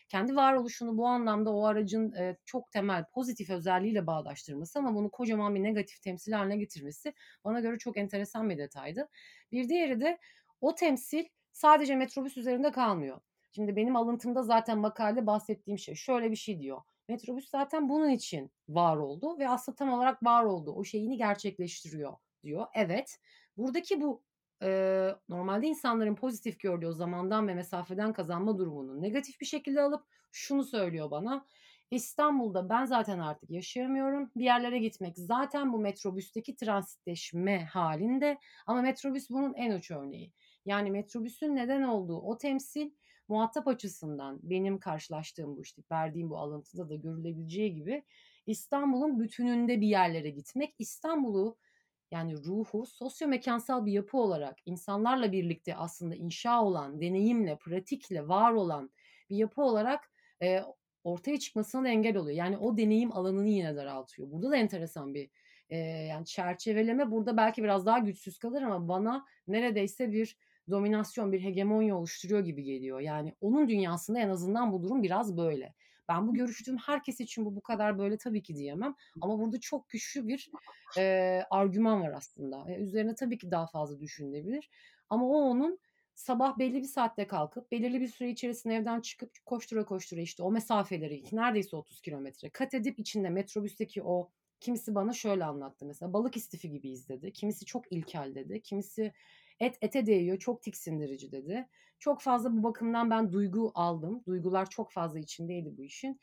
Kendi 0.10 0.36
varoluşunu 0.36 0.98
bu 0.98 1.08
anlamda 1.08 1.54
o 1.54 1.66
aracın 1.66 2.12
e, 2.12 2.38
çok 2.46 2.72
temel 2.72 3.06
pozitif 3.14 3.50
özelliğiyle 3.50 4.08
bağdaştırması 4.08 4.80
ama 4.80 4.96
bunu 4.96 5.10
kocaman 5.12 5.56
bir 5.56 5.64
negatif 5.64 6.02
temsil 6.02 6.32
haline 6.32 6.58
getirmesi 6.58 7.14
bana 7.46 7.60
göre 7.60 7.78
çok 7.78 7.98
enteresan 7.98 8.50
bir 8.50 8.58
detaydı. 8.58 9.10
Bir 9.52 9.70
diğeri 9.70 10.02
de 10.02 10.18
o 10.62 10.76
temsil 10.76 11.26
sadece 11.52 11.96
metrobüs 11.96 12.38
üzerinde 12.38 12.72
kalmıyor. 12.72 13.22
Şimdi 13.56 13.76
benim 13.76 13.96
alıntımda 13.96 14.44
zaten 14.44 14.78
makalede 14.78 15.28
bahsettiğim 15.28 15.78
şey 15.78 15.96
şöyle 15.96 16.32
bir 16.32 16.36
şey 16.36 16.60
diyor. 16.60 16.82
Metrobüs 17.10 17.50
zaten 17.50 17.90
bunun 17.90 18.10
için 18.10 18.52
var 18.70 18.98
oldu 18.98 19.40
ve 19.40 19.50
aslında 19.50 19.76
tam 19.76 19.94
olarak 19.94 20.24
var 20.24 20.44
oldu. 20.44 20.72
O 20.72 20.84
şeyini 20.84 21.18
gerçekleştiriyor 21.18 22.14
diyor. 22.44 22.66
Evet. 22.74 23.20
Buradaki 23.58 24.02
bu 24.02 24.24
e, 24.64 25.10
normalde 25.30 25.68
insanların 25.68 26.16
pozitif 26.16 26.60
gördüğü 26.60 26.88
o 26.88 26.92
zamandan 26.92 27.48
ve 27.48 27.54
mesafeden 27.54 28.14
kazanma 28.14 28.58
durumunu 28.58 29.02
negatif 29.02 29.42
bir 29.42 29.46
şekilde 29.46 29.82
alıp 29.82 30.04
şunu 30.32 30.64
söylüyor 30.64 31.12
bana. 31.12 31.46
İstanbul'da 31.92 32.70
ben 32.70 32.86
zaten 32.86 33.20
artık 33.20 33.50
yaşayamıyorum. 33.50 34.32
Bir 34.36 34.44
yerlere 34.44 34.80
gitmek 34.80 35.18
zaten 35.18 35.74
bu 35.74 35.80
metrobüsteki 35.80 36.56
transitleşme 36.56 37.66
halinde 37.66 38.38
ama 38.68 38.82
metrobüs 38.82 39.30
bunun 39.30 39.54
en 39.54 39.72
uç 39.72 39.92
örneği. 39.92 40.32
Yani 40.66 40.92
metrobüsün 40.92 41.56
neden 41.56 41.84
olduğu 41.84 42.18
o 42.18 42.38
temsil 42.38 42.92
muhatap 43.34 43.68
açısından 43.68 44.40
benim 44.44 44.80
karşılaştığım 44.80 45.58
bu 45.58 45.62
işte 45.62 45.82
verdiğim 45.92 46.30
bu 46.30 46.38
alıntıda 46.38 46.90
da 46.90 46.96
görülebileceği 46.96 47.74
gibi 47.74 48.04
İstanbul'un 48.46 49.20
bütününde 49.20 49.82
bir 49.82 49.88
yerlere 49.88 50.30
gitmek, 50.30 50.76
İstanbul'u 50.80 51.58
yani 52.12 52.38
ruhu 52.38 52.86
sosyomekansal 52.86 53.86
bir 53.86 53.92
yapı 53.92 54.18
olarak 54.18 54.58
insanlarla 54.66 55.32
birlikte 55.32 55.76
aslında 55.76 56.16
inşa 56.16 56.64
olan, 56.64 57.02
deneyimle, 57.02 57.58
pratikle 57.58 58.28
var 58.28 58.54
olan 58.54 58.92
bir 59.30 59.36
yapı 59.36 59.62
olarak 59.62 60.12
e, 60.42 60.62
ortaya 61.04 61.40
çıkmasına 61.40 61.90
engel 61.90 62.18
oluyor. 62.18 62.38
Yani 62.38 62.58
o 62.58 62.78
deneyim 62.78 63.12
alanını 63.12 63.50
yine 63.50 63.76
daraltıyor. 63.76 64.32
Burada 64.32 64.52
da 64.52 64.58
enteresan 64.58 65.14
bir 65.14 65.30
e, 65.70 65.78
yani 65.78 66.26
çerçeveleme 66.26 67.12
burada 67.12 67.38
belki 67.38 67.64
biraz 67.64 67.86
daha 67.86 68.00
güçsüz 68.00 68.40
kalır 68.40 68.62
ama 68.62 68.88
bana 68.88 69.26
neredeyse 69.48 70.12
bir 70.12 70.38
dominasyon, 70.70 71.32
bir 71.32 71.44
hegemonya 71.44 71.98
oluşturuyor 71.98 72.46
gibi 72.46 72.64
geliyor. 72.64 73.00
Yani 73.00 73.36
onun 73.42 73.70
dünyasında 73.70 74.20
en 74.20 74.30
azından 74.30 74.72
bu 74.72 74.84
durum 74.84 75.04
biraz 75.04 75.38
böyle. 75.38 75.74
Ben 76.10 76.28
bu 76.28 76.34
görüştüğüm 76.34 76.78
herkes 76.78 77.20
için 77.20 77.46
bu 77.46 77.56
bu 77.56 77.62
kadar 77.62 78.00
böyle 78.00 78.18
tabii 78.18 78.44
ki 78.44 78.56
diyemem. 78.56 78.96
Ama 79.22 79.40
burada 79.40 79.60
çok 79.60 79.90
güçlü 79.90 80.28
bir 80.28 80.52
e, 80.98 81.42
argüman 81.50 82.02
var 82.02 82.14
aslında. 82.16 82.72
E, 82.72 82.76
üzerine 82.76 83.16
tabii 83.16 83.38
ki 83.38 83.52
daha 83.52 83.68
fazla 83.68 84.00
düşünülebilir. 84.00 84.70
Ama 85.10 85.26
o 85.26 85.36
onun 85.36 85.80
sabah 86.16 86.58
belli 86.58 86.82
bir 86.82 86.88
saatte 86.88 87.28
kalkıp 87.28 87.72
belirli 87.72 88.02
bir 88.02 88.08
süre 88.08 88.30
içerisinde 88.30 88.76
evden 88.76 89.02
çıkıp 89.02 89.32
koştura 89.46 89.86
koştura 89.86 90.22
işte 90.22 90.44
o 90.44 90.52
mesafeleri 90.52 91.24
neredeyse 91.32 91.76
30 91.76 92.02
kilometre 92.02 92.50
kat 92.50 92.74
edip 92.74 93.00
içinde 93.00 93.30
metrobüsteki 93.30 94.04
o 94.04 94.30
kimisi 94.60 94.96
bana 94.96 95.14
şöyle 95.14 95.46
anlattı 95.46 95.86
mesela 95.86 96.14
balık 96.14 96.38
istifi 96.38 96.70
gibi 96.70 96.90
izledi. 96.90 97.34
Kimisi 97.34 97.66
çok 97.66 97.92
ilkel 97.92 98.36
dedi. 98.36 98.62
Kimisi 98.62 99.14
et 99.60 99.78
ete 99.82 100.06
değiyor 100.06 100.40
çok 100.40 100.62
tiksindirici 100.62 101.32
dedi. 101.32 101.68
Çok 102.00 102.22
fazla 102.22 102.58
bu 102.58 102.64
bakımdan 102.64 103.10
ben 103.10 103.32
duygu 103.32 103.72
aldım. 103.76 104.24
Duygular 104.26 104.70
çok 104.70 104.92
fazla 104.92 105.20
içindeydi 105.20 105.78
bu 105.78 105.84
işin. 105.84 106.20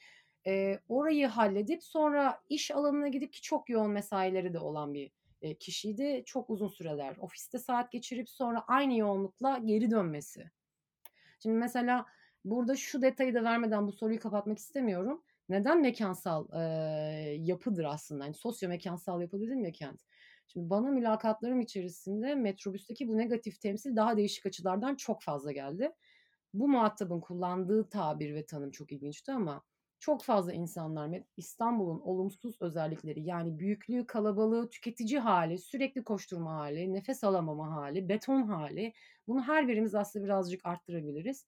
E, 0.46 0.78
orayı 0.88 1.26
halledip 1.26 1.84
sonra 1.84 2.40
iş 2.48 2.70
alanına 2.70 3.08
gidip 3.08 3.32
ki 3.32 3.42
çok 3.42 3.70
yoğun 3.70 3.90
mesaileri 3.90 4.54
de 4.54 4.58
olan 4.58 4.94
bir 4.94 5.12
e, 5.42 5.54
kişiydi. 5.54 6.22
Çok 6.26 6.50
uzun 6.50 6.68
süreler 6.68 7.16
ofiste 7.16 7.58
saat 7.58 7.92
geçirip 7.92 8.30
sonra 8.30 8.64
aynı 8.68 8.96
yoğunlukla 8.96 9.58
geri 9.58 9.90
dönmesi. 9.90 10.50
Şimdi 11.42 11.56
mesela 11.56 12.06
burada 12.44 12.76
şu 12.76 13.02
detayı 13.02 13.34
da 13.34 13.44
vermeden 13.44 13.86
bu 13.86 13.92
soruyu 13.92 14.20
kapatmak 14.20 14.58
istemiyorum. 14.58 15.22
Neden 15.48 15.80
mekansal 15.80 16.46
e, 16.52 16.60
yapıdır 17.38 17.84
aslında? 17.84 18.24
Yani 18.24 18.34
sosyo 18.34 18.68
mekansal 18.68 19.20
yapı 19.20 19.40
dedim 19.40 19.64
ya 19.64 19.72
Kent. 19.72 20.00
Şimdi 20.52 20.70
bana 20.70 20.90
mülakatlarım 20.90 21.60
içerisinde 21.60 22.34
metrobüsteki 22.34 23.08
bu 23.08 23.18
negatif 23.18 23.60
temsil 23.60 23.96
daha 23.96 24.16
değişik 24.16 24.46
açılardan 24.46 24.94
çok 24.94 25.22
fazla 25.22 25.52
geldi. 25.52 25.92
Bu 26.54 26.68
muhatabın 26.68 27.20
kullandığı 27.20 27.88
tabir 27.88 28.34
ve 28.34 28.46
tanım 28.46 28.70
çok 28.70 28.92
ilginçti 28.92 29.32
ama 29.32 29.62
çok 29.98 30.22
fazla 30.22 30.52
insanlar 30.52 31.22
İstanbul'un 31.36 32.00
olumsuz 32.00 32.56
özellikleri 32.60 33.22
yani 33.22 33.58
büyüklüğü, 33.58 34.06
kalabalığı, 34.06 34.70
tüketici 34.70 35.18
hali, 35.18 35.58
sürekli 35.58 36.04
koşturma 36.04 36.54
hali, 36.54 36.94
nefes 36.94 37.24
alamama 37.24 37.72
hali, 37.72 38.08
beton 38.08 38.42
hali 38.42 38.92
bunu 39.26 39.42
her 39.42 39.68
birimiz 39.68 39.94
aslında 39.94 40.24
birazcık 40.24 40.66
arttırabiliriz. 40.66 41.46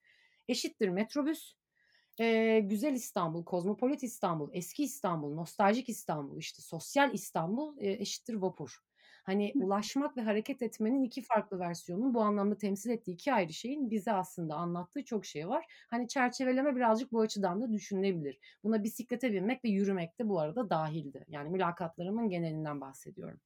Eşittir 0.49 0.89
metrobüs, 0.89 1.55
ee, 2.21 2.61
güzel 2.65 2.93
İstanbul, 2.93 3.45
kozmopolit 3.45 4.03
İstanbul, 4.03 4.51
eski 4.53 4.85
İstanbul, 4.85 5.35
nostaljik 5.35 5.89
İstanbul, 5.89 6.39
işte 6.39 6.63
sosyal 6.63 7.15
İstanbul 7.15 7.79
e, 7.79 7.91
eşittir 7.93 8.35
vapur. 8.35 8.92
Hani 9.23 9.55
ulaşmak 9.59 10.17
ve 10.17 10.21
hareket 10.23 10.63
etmenin 10.63 11.03
iki 11.03 11.23
farklı 11.23 11.59
versiyonun 11.59 12.15
bu 12.15 12.21
anlamda 12.23 12.57
temsil 12.59 12.91
ettiği 12.91 13.13
iki 13.13 13.33
ayrı 13.33 13.53
şeyin 13.53 13.91
bize 13.91 14.13
aslında 14.13 14.55
anlattığı 14.55 15.05
çok 15.05 15.25
şey 15.27 15.49
var. 15.49 15.65
Hani 15.91 16.09
çerçeveleme 16.09 16.77
birazcık 16.77 17.13
bu 17.13 17.21
açıdan 17.21 17.61
da 17.63 17.73
düşünülebilir. 17.73 18.39
Buna 18.65 18.85
bisiklete 18.85 19.33
binmek 19.33 19.65
ve 19.65 19.69
yürümek 19.69 20.19
de 20.19 20.29
bu 20.29 20.41
arada 20.41 20.71
dahildi. 20.71 21.25
Yani 21.29 21.49
mülakatlarımın 21.51 22.29
genelinden 22.29 22.81
bahsediyorum. 22.81 23.41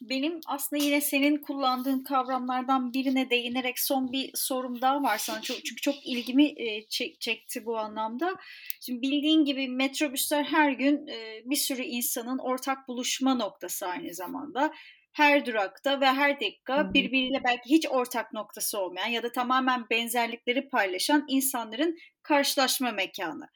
Benim 0.00 0.40
aslında 0.46 0.84
yine 0.84 1.00
senin 1.00 1.36
kullandığın 1.36 2.04
kavramlardan 2.04 2.92
birine 2.92 3.30
değinerek 3.30 3.78
son 3.78 4.12
bir 4.12 4.30
sorum 4.34 4.80
daha 4.80 5.02
var 5.02 5.18
sana. 5.18 5.40
Çok, 5.40 5.56
çünkü 5.64 5.80
çok 5.80 6.06
ilgimi 6.06 6.44
e, 6.44 6.86
çek, 6.88 7.20
çekti 7.20 7.66
bu 7.66 7.78
anlamda. 7.78 8.36
Şimdi 8.80 9.02
bildiğin 9.02 9.44
gibi 9.44 9.68
metrobüsler 9.68 10.44
her 10.44 10.72
gün 10.72 11.06
e, 11.06 11.42
bir 11.44 11.56
sürü 11.56 11.82
insanın 11.82 12.38
ortak 12.38 12.88
buluşma 12.88 13.34
noktası 13.34 13.86
aynı 13.86 14.14
zamanda. 14.14 14.72
Her 15.12 15.46
durakta 15.46 16.00
ve 16.00 16.06
her 16.06 16.40
dakika 16.40 16.94
birbiriyle 16.94 17.44
belki 17.44 17.70
hiç 17.70 17.86
ortak 17.90 18.32
noktası 18.32 18.78
olmayan 18.78 19.08
ya 19.08 19.22
da 19.22 19.32
tamamen 19.32 19.84
benzerlikleri 19.90 20.68
paylaşan 20.68 21.24
insanların 21.28 21.96
karşılaşma 22.22 22.90
mekanı. 22.90 23.48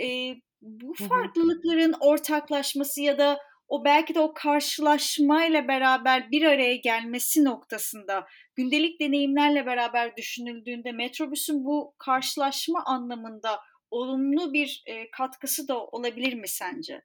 E, 0.00 0.34
bu 0.62 0.94
farklılıkların 0.94 1.94
ortaklaşması 2.00 3.02
ya 3.02 3.18
da 3.18 3.38
o 3.68 3.84
belki 3.84 4.14
de 4.14 4.20
o 4.20 4.34
karşılaşmayla 4.34 5.68
beraber 5.68 6.30
bir 6.30 6.42
araya 6.42 6.76
gelmesi 6.76 7.44
noktasında 7.44 8.26
gündelik 8.54 9.00
deneyimlerle 9.00 9.66
beraber 9.66 10.16
düşünüldüğünde 10.16 10.92
metrobüsün 10.92 11.64
bu 11.64 11.94
karşılaşma 11.98 12.84
anlamında 12.84 13.60
olumlu 13.90 14.52
bir 14.52 14.82
e, 14.86 15.10
katkısı 15.10 15.68
da 15.68 15.86
olabilir 15.86 16.34
mi 16.34 16.48
sence? 16.48 17.02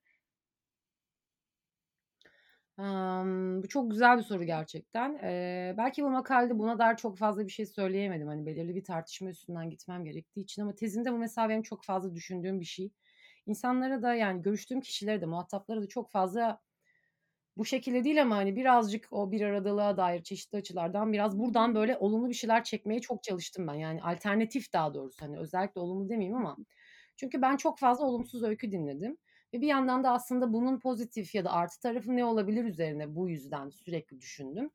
Um, 2.80 3.64
bu 3.64 3.68
çok 3.68 3.92
güzel 3.92 4.18
bir 4.18 4.24
soru 4.24 4.44
gerçekten. 4.44 5.16
Ee, 5.24 5.76
belki 5.78 6.04
bu 6.04 6.10
makalede 6.10 6.60
buna 6.60 6.80
dair 6.80 6.96
çok 6.98 7.18
fazla 7.18 7.46
bir 7.46 7.52
şey 7.52 7.66
söyleyemedim. 7.66 8.28
Hani 8.28 8.46
belirli 8.46 8.76
bir 8.76 8.84
tartışma 8.84 9.30
üstünden 9.30 9.70
gitmem 9.70 10.06
gerektiği 10.06 10.42
için 10.42 10.62
ama 10.62 10.76
tezinde 10.76 11.12
bu 11.14 11.18
mesela 11.18 11.50
benim 11.50 11.62
çok 11.64 11.84
fazla 11.86 12.16
düşündüğüm 12.16 12.60
bir 12.60 12.66
şey 12.66 12.92
insanlara 13.50 14.02
da 14.04 14.16
yani 14.16 14.42
görüştüğüm 14.42 14.82
kişilere 14.82 15.22
de 15.22 15.26
muhataplara 15.26 15.82
da 15.82 15.88
çok 15.88 16.12
fazla 16.12 16.62
bu 17.58 17.66
şekilde 17.66 18.04
değil 18.04 18.22
ama 18.22 18.36
hani 18.38 18.56
birazcık 18.56 19.08
o 19.12 19.32
bir 19.32 19.42
aradılığa 19.42 19.98
dair 19.98 20.24
çeşitli 20.24 20.58
açılardan 20.58 21.14
biraz 21.14 21.40
buradan 21.40 21.76
böyle 21.76 21.98
olumlu 21.98 22.30
bir 22.30 22.34
şeyler 22.34 22.64
çekmeye 22.64 23.02
çok 23.02 23.24
çalıştım 23.24 23.68
ben. 23.68 23.74
Yani 23.74 24.02
alternatif 24.04 24.74
daha 24.74 24.94
doğrusu 24.94 25.22
hani 25.26 25.40
özellikle 25.40 25.82
olumlu 25.82 26.10
demeyeyim 26.10 26.38
ama 26.38 26.58
çünkü 27.18 27.42
ben 27.42 27.58
çok 27.58 27.80
fazla 27.80 28.06
olumsuz 28.06 28.44
öykü 28.44 28.72
dinledim. 28.72 29.18
Ve 29.54 29.62
bir 29.62 29.68
yandan 29.68 30.04
da 30.04 30.12
aslında 30.12 30.54
bunun 30.54 30.80
pozitif 30.80 31.36
ya 31.36 31.46
da 31.46 31.52
artı 31.52 31.80
tarafı 31.82 32.16
ne 32.16 32.26
olabilir 32.26 32.64
üzerine 32.66 33.16
bu 33.16 33.30
yüzden 33.30 33.70
sürekli 33.70 34.20
düşündüm. 34.22 34.72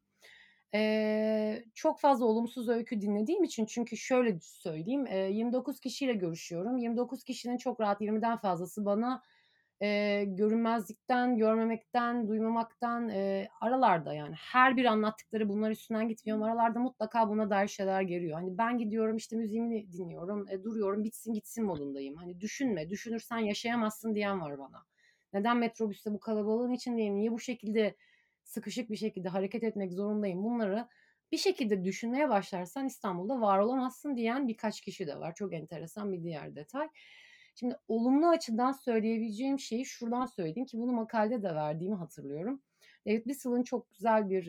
Eee, 0.75 1.65
çok 1.75 2.01
fazla 2.01 2.25
olumsuz 2.27 2.69
öykü 2.69 3.01
dinlediğim 3.01 3.45
için 3.45 3.67
çünkü 3.67 3.97
şöyle 3.97 4.39
söyleyeyim, 4.43 5.07
eee, 5.07 5.31
29 5.33 5.81
kişiyle 5.81 6.13
görüşüyorum. 6.15 6.77
29 6.79 7.25
kişinin 7.25 7.57
çok 7.57 7.81
rahat 7.81 8.01
20'den 8.01 8.37
fazlası 8.37 8.85
bana, 8.85 9.23
eee, 9.81 10.25
görünmezlikten, 10.25 11.39
görmemekten, 11.39 12.29
duymamaktan, 12.29 13.09
eee, 13.09 13.49
aralarda 13.61 14.15
yani 14.15 14.35
her 14.39 14.77
bir 14.77 14.85
anlattıkları 14.85 15.49
bunlar 15.49 15.71
üstünden 15.71 16.09
gitmiyorum. 16.09 16.43
Aralarda 16.45 16.79
mutlaka 16.81 17.29
buna 17.29 17.51
dair 17.51 17.69
şeyler 17.69 18.03
geliyor. 18.03 18.35
Hani 18.41 18.59
ben 18.59 18.79
gidiyorum, 18.79 19.17
işte, 19.17 19.37
müziğimi 19.37 19.93
dinliyorum, 19.93 20.47
eee, 20.49 20.65
duruyorum, 20.65 21.05
bitsin 21.05 21.33
gitsin 21.35 21.65
modundayım. 21.65 22.17
Hani 22.17 22.41
düşünme, 22.41 22.91
düşünürsen 22.91 23.39
yaşayamazsın 23.39 24.15
diyen 24.15 24.41
var 24.41 24.59
bana. 24.59 24.85
Neden 25.33 25.57
metrobüste 25.57 26.13
bu 26.13 26.21
kalabalığın 26.21 26.73
içindeyim, 26.73 27.17
niye 27.17 27.33
bu 27.33 27.41
şekilde 27.41 27.97
sıkışık 28.45 28.91
bir 28.91 28.97
şekilde 28.97 29.29
hareket 29.29 29.65
etmek 29.65 29.93
zorundayım 29.93 30.45
bunları 30.45 30.89
bir 31.33 31.39
şekilde 31.39 31.85
düşünmeye 31.85 32.29
başlarsan 32.29 32.87
İstanbul'da 32.87 33.41
var 33.41 33.59
olamazsın 33.59 34.17
diyen 34.17 34.49
birkaç 34.49 34.81
kişi 34.81 35.07
de 35.07 35.17
var. 35.21 35.35
Çok 35.35 35.55
enteresan 35.55 36.13
bir 36.13 36.23
diğer 36.23 36.57
detay. 36.57 36.89
Şimdi 37.55 37.77
olumlu 37.89 38.29
açıdan 38.29 38.73
söyleyebileceğim 38.73 39.59
şeyi 39.59 39.87
şuradan 39.87 40.27
söyleyeyim 40.27 40.67
ki 40.67 40.79
bunu 40.79 40.93
makalede 40.93 41.43
de 41.43 41.55
verdiğimi 41.55 41.97
hatırlıyorum. 41.97 42.63
David 43.07 43.27
Bissell'ın 43.27 43.63
çok 43.63 43.91
güzel 43.91 44.31
bir 44.31 44.47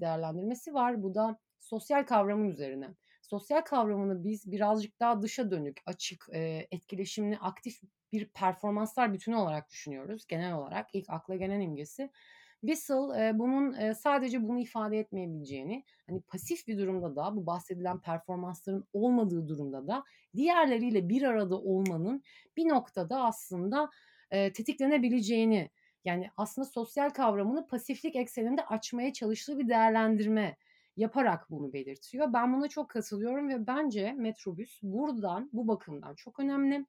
değerlendirmesi 0.00 0.74
var. 0.74 1.02
Bu 1.02 1.14
da 1.14 1.38
sosyal 1.58 2.06
kavramın 2.06 2.48
üzerine. 2.48 2.88
Sosyal 3.22 3.60
kavramını 3.60 4.24
biz 4.24 4.52
birazcık 4.52 5.00
daha 5.00 5.22
dışa 5.22 5.50
dönük, 5.50 5.80
açık, 5.86 6.26
etkileşimli, 6.70 7.38
aktif 7.38 7.80
bir 8.12 8.28
performanslar 8.28 9.12
bütünü 9.12 9.36
olarak 9.36 9.70
düşünüyoruz. 9.70 10.26
Genel 10.26 10.54
olarak 10.54 10.86
ilk 10.92 11.10
akla 11.10 11.36
gelen 11.36 11.60
imgesi. 11.60 12.10
Whistle 12.60 13.26
e, 13.26 13.38
bunun 13.38 13.72
e, 13.74 13.94
sadece 13.94 14.42
bunu 14.42 14.60
ifade 14.60 14.98
etmeyebileceğini, 14.98 15.84
hani 16.06 16.20
pasif 16.20 16.66
bir 16.66 16.78
durumda 16.78 17.16
da 17.16 17.36
bu 17.36 17.46
bahsedilen 17.46 18.00
performansların 18.00 18.84
olmadığı 18.92 19.48
durumda 19.48 19.86
da 19.86 20.04
diğerleriyle 20.36 21.08
bir 21.08 21.22
arada 21.22 21.58
olmanın 21.58 22.22
bir 22.56 22.68
noktada 22.68 23.24
aslında 23.24 23.90
e, 24.30 24.52
tetiklenebileceğini, 24.52 25.70
yani 26.04 26.30
aslında 26.36 26.66
sosyal 26.66 27.10
kavramını 27.10 27.66
pasiflik 27.66 28.16
ekseninde 28.16 28.64
açmaya 28.64 29.12
çalıştığı 29.12 29.58
bir 29.58 29.68
değerlendirme 29.68 30.56
yaparak 30.96 31.50
bunu 31.50 31.72
belirtiyor. 31.72 32.32
Ben 32.32 32.54
buna 32.54 32.68
çok 32.68 32.90
katılıyorum 32.90 33.48
ve 33.48 33.66
bence 33.66 34.12
metrobüs 34.12 34.80
buradan 34.82 35.50
bu 35.52 35.68
bakımdan 35.68 36.14
çok 36.14 36.40
önemli. 36.40 36.86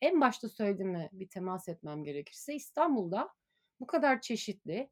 En 0.00 0.20
başta 0.20 0.48
söylediğime 0.48 1.08
bir 1.12 1.28
temas 1.28 1.68
etmem 1.68 2.04
gerekirse 2.04 2.54
İstanbul'da 2.54 3.28
bu 3.80 3.86
kadar 3.86 4.20
çeşitli 4.20 4.90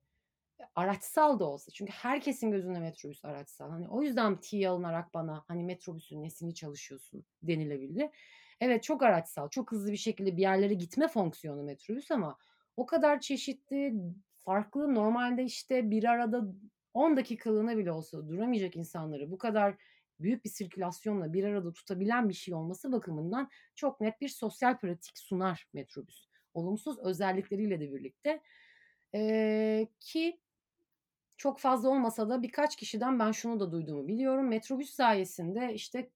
araçsal 0.74 1.38
da 1.38 1.44
olsa 1.44 1.72
çünkü 1.72 1.92
herkesin 1.92 2.50
gözünde 2.50 2.80
metrobüs 2.80 3.24
araçsal. 3.24 3.70
Hani 3.70 3.88
o 3.88 4.02
yüzden 4.02 4.40
tiye 4.40 4.68
alınarak 4.68 5.14
bana 5.14 5.44
hani 5.48 5.64
metrobüsün 5.64 6.22
nesini 6.22 6.54
çalışıyorsun 6.54 7.24
denilebildi. 7.42 8.10
Evet 8.60 8.82
çok 8.82 9.02
araçsal, 9.02 9.48
çok 9.48 9.72
hızlı 9.72 9.92
bir 9.92 9.96
şekilde 9.96 10.36
bir 10.36 10.42
yerlere 10.42 10.74
gitme 10.74 11.08
fonksiyonu 11.08 11.62
metrobüs 11.62 12.10
ama 12.10 12.38
o 12.76 12.86
kadar 12.86 13.20
çeşitli, 13.20 13.94
farklı 14.44 14.94
normalde 14.94 15.44
işte 15.44 15.90
bir 15.90 16.04
arada 16.04 16.44
10 16.94 17.16
dakikalığına 17.16 17.76
bile 17.76 17.92
olsa 17.92 18.28
duramayacak 18.28 18.76
insanları 18.76 19.30
bu 19.30 19.38
kadar 19.38 19.74
büyük 20.20 20.44
bir 20.44 20.50
sirkülasyonla 20.50 21.32
bir 21.32 21.44
arada 21.44 21.72
tutabilen 21.72 22.28
bir 22.28 22.34
şey 22.34 22.54
olması 22.54 22.92
bakımından 22.92 23.48
çok 23.74 24.00
net 24.00 24.20
bir 24.20 24.28
sosyal 24.28 24.78
pratik 24.78 25.18
sunar 25.18 25.68
metrobüs. 25.72 26.28
Olumsuz 26.54 26.98
özellikleriyle 26.98 27.80
de 27.80 27.92
birlikte. 27.92 28.42
Ee, 29.14 29.88
ki 30.00 30.40
çok 31.38 31.58
fazla 31.58 31.88
olmasa 31.88 32.28
da 32.28 32.42
birkaç 32.42 32.76
kişiden 32.76 33.18
ben 33.18 33.32
şunu 33.32 33.60
da 33.60 33.72
duyduğumu 33.72 34.08
biliyorum. 34.08 34.48
Metrobüs 34.48 34.90
sayesinde 34.90 35.74
işte 35.74 36.10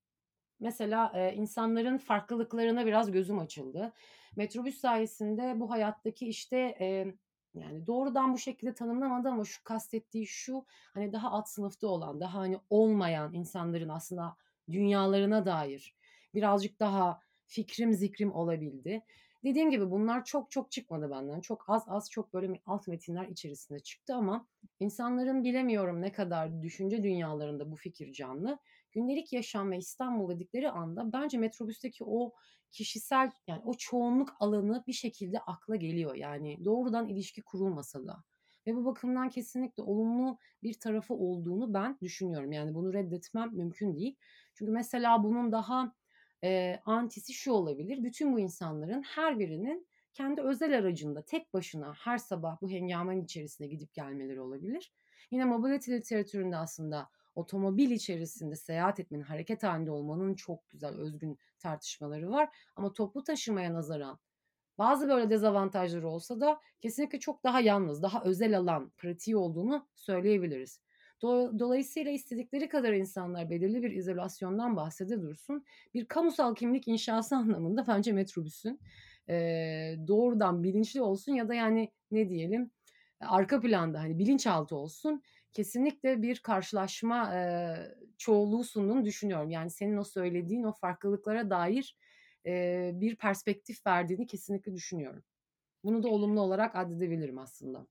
mesela 0.60 1.12
e, 1.14 1.34
insanların 1.34 1.98
farklılıklarına 1.98 2.86
biraz 2.86 3.12
gözüm 3.12 3.38
açıldı. 3.38 3.92
Metrobüs 4.36 4.78
sayesinde 4.78 5.60
bu 5.60 5.70
hayattaki 5.70 6.28
işte 6.28 6.56
e, 6.80 7.14
yani 7.54 7.86
doğrudan 7.86 8.32
bu 8.32 8.38
şekilde 8.38 8.74
tanımlamadı 8.74 9.28
ama 9.28 9.44
şu 9.44 9.64
kastettiği 9.64 10.26
şu 10.26 10.66
hani 10.94 11.12
daha 11.12 11.30
alt 11.30 11.48
sınıfta 11.48 11.86
olan, 11.86 12.20
daha 12.20 12.38
hani 12.38 12.58
olmayan 12.70 13.34
insanların 13.34 13.88
aslında 13.88 14.36
dünyalarına 14.70 15.46
dair 15.46 15.96
birazcık 16.34 16.80
daha 16.80 17.20
fikrim 17.46 17.92
zikrim 17.92 18.34
olabildi. 18.34 19.02
Dediğim 19.44 19.70
gibi 19.70 19.90
bunlar 19.90 20.24
çok 20.24 20.50
çok 20.50 20.70
çıkmadı 20.70 21.10
benden. 21.10 21.40
Çok 21.40 21.64
az 21.68 21.84
az 21.86 22.10
çok 22.10 22.34
böyle 22.34 22.60
alt 22.66 22.88
metinler 22.88 23.28
içerisinde 23.28 23.78
çıktı 23.78 24.14
ama 24.14 24.46
insanların 24.80 25.44
bilemiyorum 25.44 26.02
ne 26.02 26.12
kadar 26.12 26.62
düşünce 26.62 27.02
dünyalarında 27.02 27.70
bu 27.70 27.76
fikir 27.76 28.12
canlı. 28.12 28.58
Gündelik 28.92 29.32
yaşam 29.32 29.70
ve 29.70 29.78
İstanbul 29.78 30.30
dedikleri 30.30 30.70
anda 30.70 31.12
bence 31.12 31.38
metrobüsteki 31.38 32.04
o 32.04 32.32
kişisel 32.70 33.30
yani 33.46 33.62
o 33.64 33.74
çoğunluk 33.74 34.36
alanı 34.40 34.84
bir 34.86 34.92
şekilde 34.92 35.40
akla 35.40 35.76
geliyor. 35.76 36.14
Yani 36.14 36.64
doğrudan 36.64 37.08
ilişki 37.08 37.42
kurulmasa 37.42 38.06
da. 38.06 38.24
Ve 38.66 38.76
bu 38.76 38.84
bakımdan 38.84 39.28
kesinlikle 39.28 39.82
olumlu 39.82 40.38
bir 40.62 40.74
tarafı 40.80 41.14
olduğunu 41.14 41.74
ben 41.74 41.98
düşünüyorum. 42.02 42.52
Yani 42.52 42.74
bunu 42.74 42.92
reddetmem 42.92 43.50
mümkün 43.56 43.94
değil. 43.96 44.16
Çünkü 44.54 44.72
mesela 44.72 45.24
bunun 45.24 45.52
daha 45.52 45.94
e, 46.44 46.80
antisi 46.84 47.32
şu 47.32 47.52
olabilir. 47.52 48.04
Bütün 48.04 48.32
bu 48.32 48.40
insanların 48.40 49.02
her 49.02 49.38
birinin 49.38 49.86
kendi 50.14 50.40
özel 50.40 50.78
aracında 50.78 51.22
tek 51.22 51.54
başına 51.54 51.94
her 51.94 52.18
sabah 52.18 52.62
bu 52.62 52.70
hengamenin 52.70 53.24
içerisine 53.24 53.66
gidip 53.66 53.94
gelmeleri 53.94 54.40
olabilir. 54.40 54.92
Yine 55.30 55.44
mobility 55.44 55.92
literatüründe 55.92 56.56
aslında 56.56 57.08
otomobil 57.34 57.90
içerisinde 57.90 58.56
seyahat 58.56 59.00
etmenin, 59.00 59.22
hareket 59.22 59.62
halinde 59.62 59.90
olmanın 59.90 60.34
çok 60.34 60.68
güzel, 60.70 60.94
özgün 60.94 61.38
tartışmaları 61.58 62.30
var. 62.30 62.48
Ama 62.76 62.92
toplu 62.92 63.24
taşımaya 63.24 63.74
nazaran 63.74 64.18
bazı 64.78 65.08
böyle 65.08 65.30
dezavantajları 65.30 66.08
olsa 66.08 66.40
da 66.40 66.60
kesinlikle 66.80 67.20
çok 67.20 67.44
daha 67.44 67.60
yalnız, 67.60 68.02
daha 68.02 68.22
özel 68.24 68.58
alan, 68.58 68.90
pratiği 68.90 69.36
olduğunu 69.36 69.88
söyleyebiliriz. 69.94 70.80
Dolayısıyla 71.58 72.12
istedikleri 72.12 72.68
kadar 72.68 72.92
insanlar 72.92 73.50
belirli 73.50 73.82
bir 73.82 73.90
izolasyondan 73.90 74.76
bahsede 74.76 75.22
dursun. 75.22 75.64
Bir 75.94 76.04
kamusal 76.04 76.54
kimlik 76.54 76.88
inşası 76.88 77.36
anlamında 77.36 77.86
bence 77.86 78.12
metrobüsün 78.12 78.80
e, 79.28 79.34
doğrudan 80.08 80.62
bilinçli 80.64 81.02
olsun 81.02 81.32
ya 81.32 81.48
da 81.48 81.54
yani 81.54 81.92
ne 82.10 82.28
diyelim 82.28 82.70
arka 83.20 83.60
planda 83.60 84.00
hani 84.00 84.18
bilinçaltı 84.18 84.76
olsun 84.76 85.22
kesinlikle 85.52 86.22
bir 86.22 86.38
karşılaşma 86.38 87.34
e, 87.34 87.40
çoğunluğu 88.18 88.64
sunduğunu 88.64 89.04
düşünüyorum. 89.04 89.50
Yani 89.50 89.70
senin 89.70 89.96
o 89.96 90.04
söylediğin 90.04 90.62
o 90.62 90.72
farklılıklara 90.72 91.50
dair 91.50 91.96
e, 92.46 92.90
bir 92.94 93.16
perspektif 93.16 93.86
verdiğini 93.86 94.26
kesinlikle 94.26 94.74
düşünüyorum. 94.74 95.24
Bunu 95.84 96.02
da 96.02 96.08
olumlu 96.08 96.40
olarak 96.40 96.76
addedebilirim 96.76 97.38
aslında. 97.38 97.86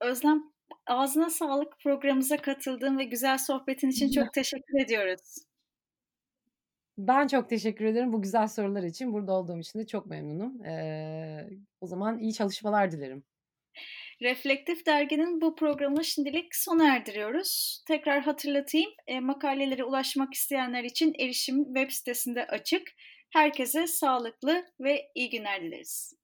Özlem 0.00 0.51
ağzına 0.86 1.30
sağlık 1.30 1.80
programımıza 1.80 2.36
katıldığın 2.36 2.98
ve 2.98 3.04
güzel 3.04 3.38
sohbetin 3.38 3.88
için 3.88 4.10
çok 4.10 4.32
teşekkür 4.32 4.80
ediyoruz. 4.84 5.38
Ben 6.98 7.26
çok 7.26 7.48
teşekkür 7.48 7.84
ederim 7.84 8.12
bu 8.12 8.22
güzel 8.22 8.48
sorular 8.48 8.82
için. 8.82 9.12
Burada 9.12 9.32
olduğum 9.32 9.58
için 9.58 9.78
de 9.78 9.86
çok 9.86 10.06
memnunum. 10.06 10.64
Ee, 10.64 11.48
o 11.80 11.86
zaman 11.86 12.18
iyi 12.18 12.34
çalışmalar 12.34 12.92
dilerim. 12.92 13.24
Reflektif 14.22 14.86
Dergi'nin 14.86 15.40
bu 15.40 15.56
programını 15.56 16.04
şimdilik 16.04 16.56
sona 16.56 16.94
erdiriyoruz. 16.94 17.82
Tekrar 17.88 18.22
hatırlatayım, 18.22 18.90
e, 19.06 19.20
makalelere 19.20 19.84
ulaşmak 19.84 20.34
isteyenler 20.34 20.84
için 20.84 21.14
erişim 21.18 21.64
web 21.64 21.90
sitesinde 21.90 22.46
açık. 22.46 22.82
Herkese 23.30 23.86
sağlıklı 23.86 24.64
ve 24.80 25.10
iyi 25.14 25.30
günler 25.30 25.62
dileriz. 25.62 26.21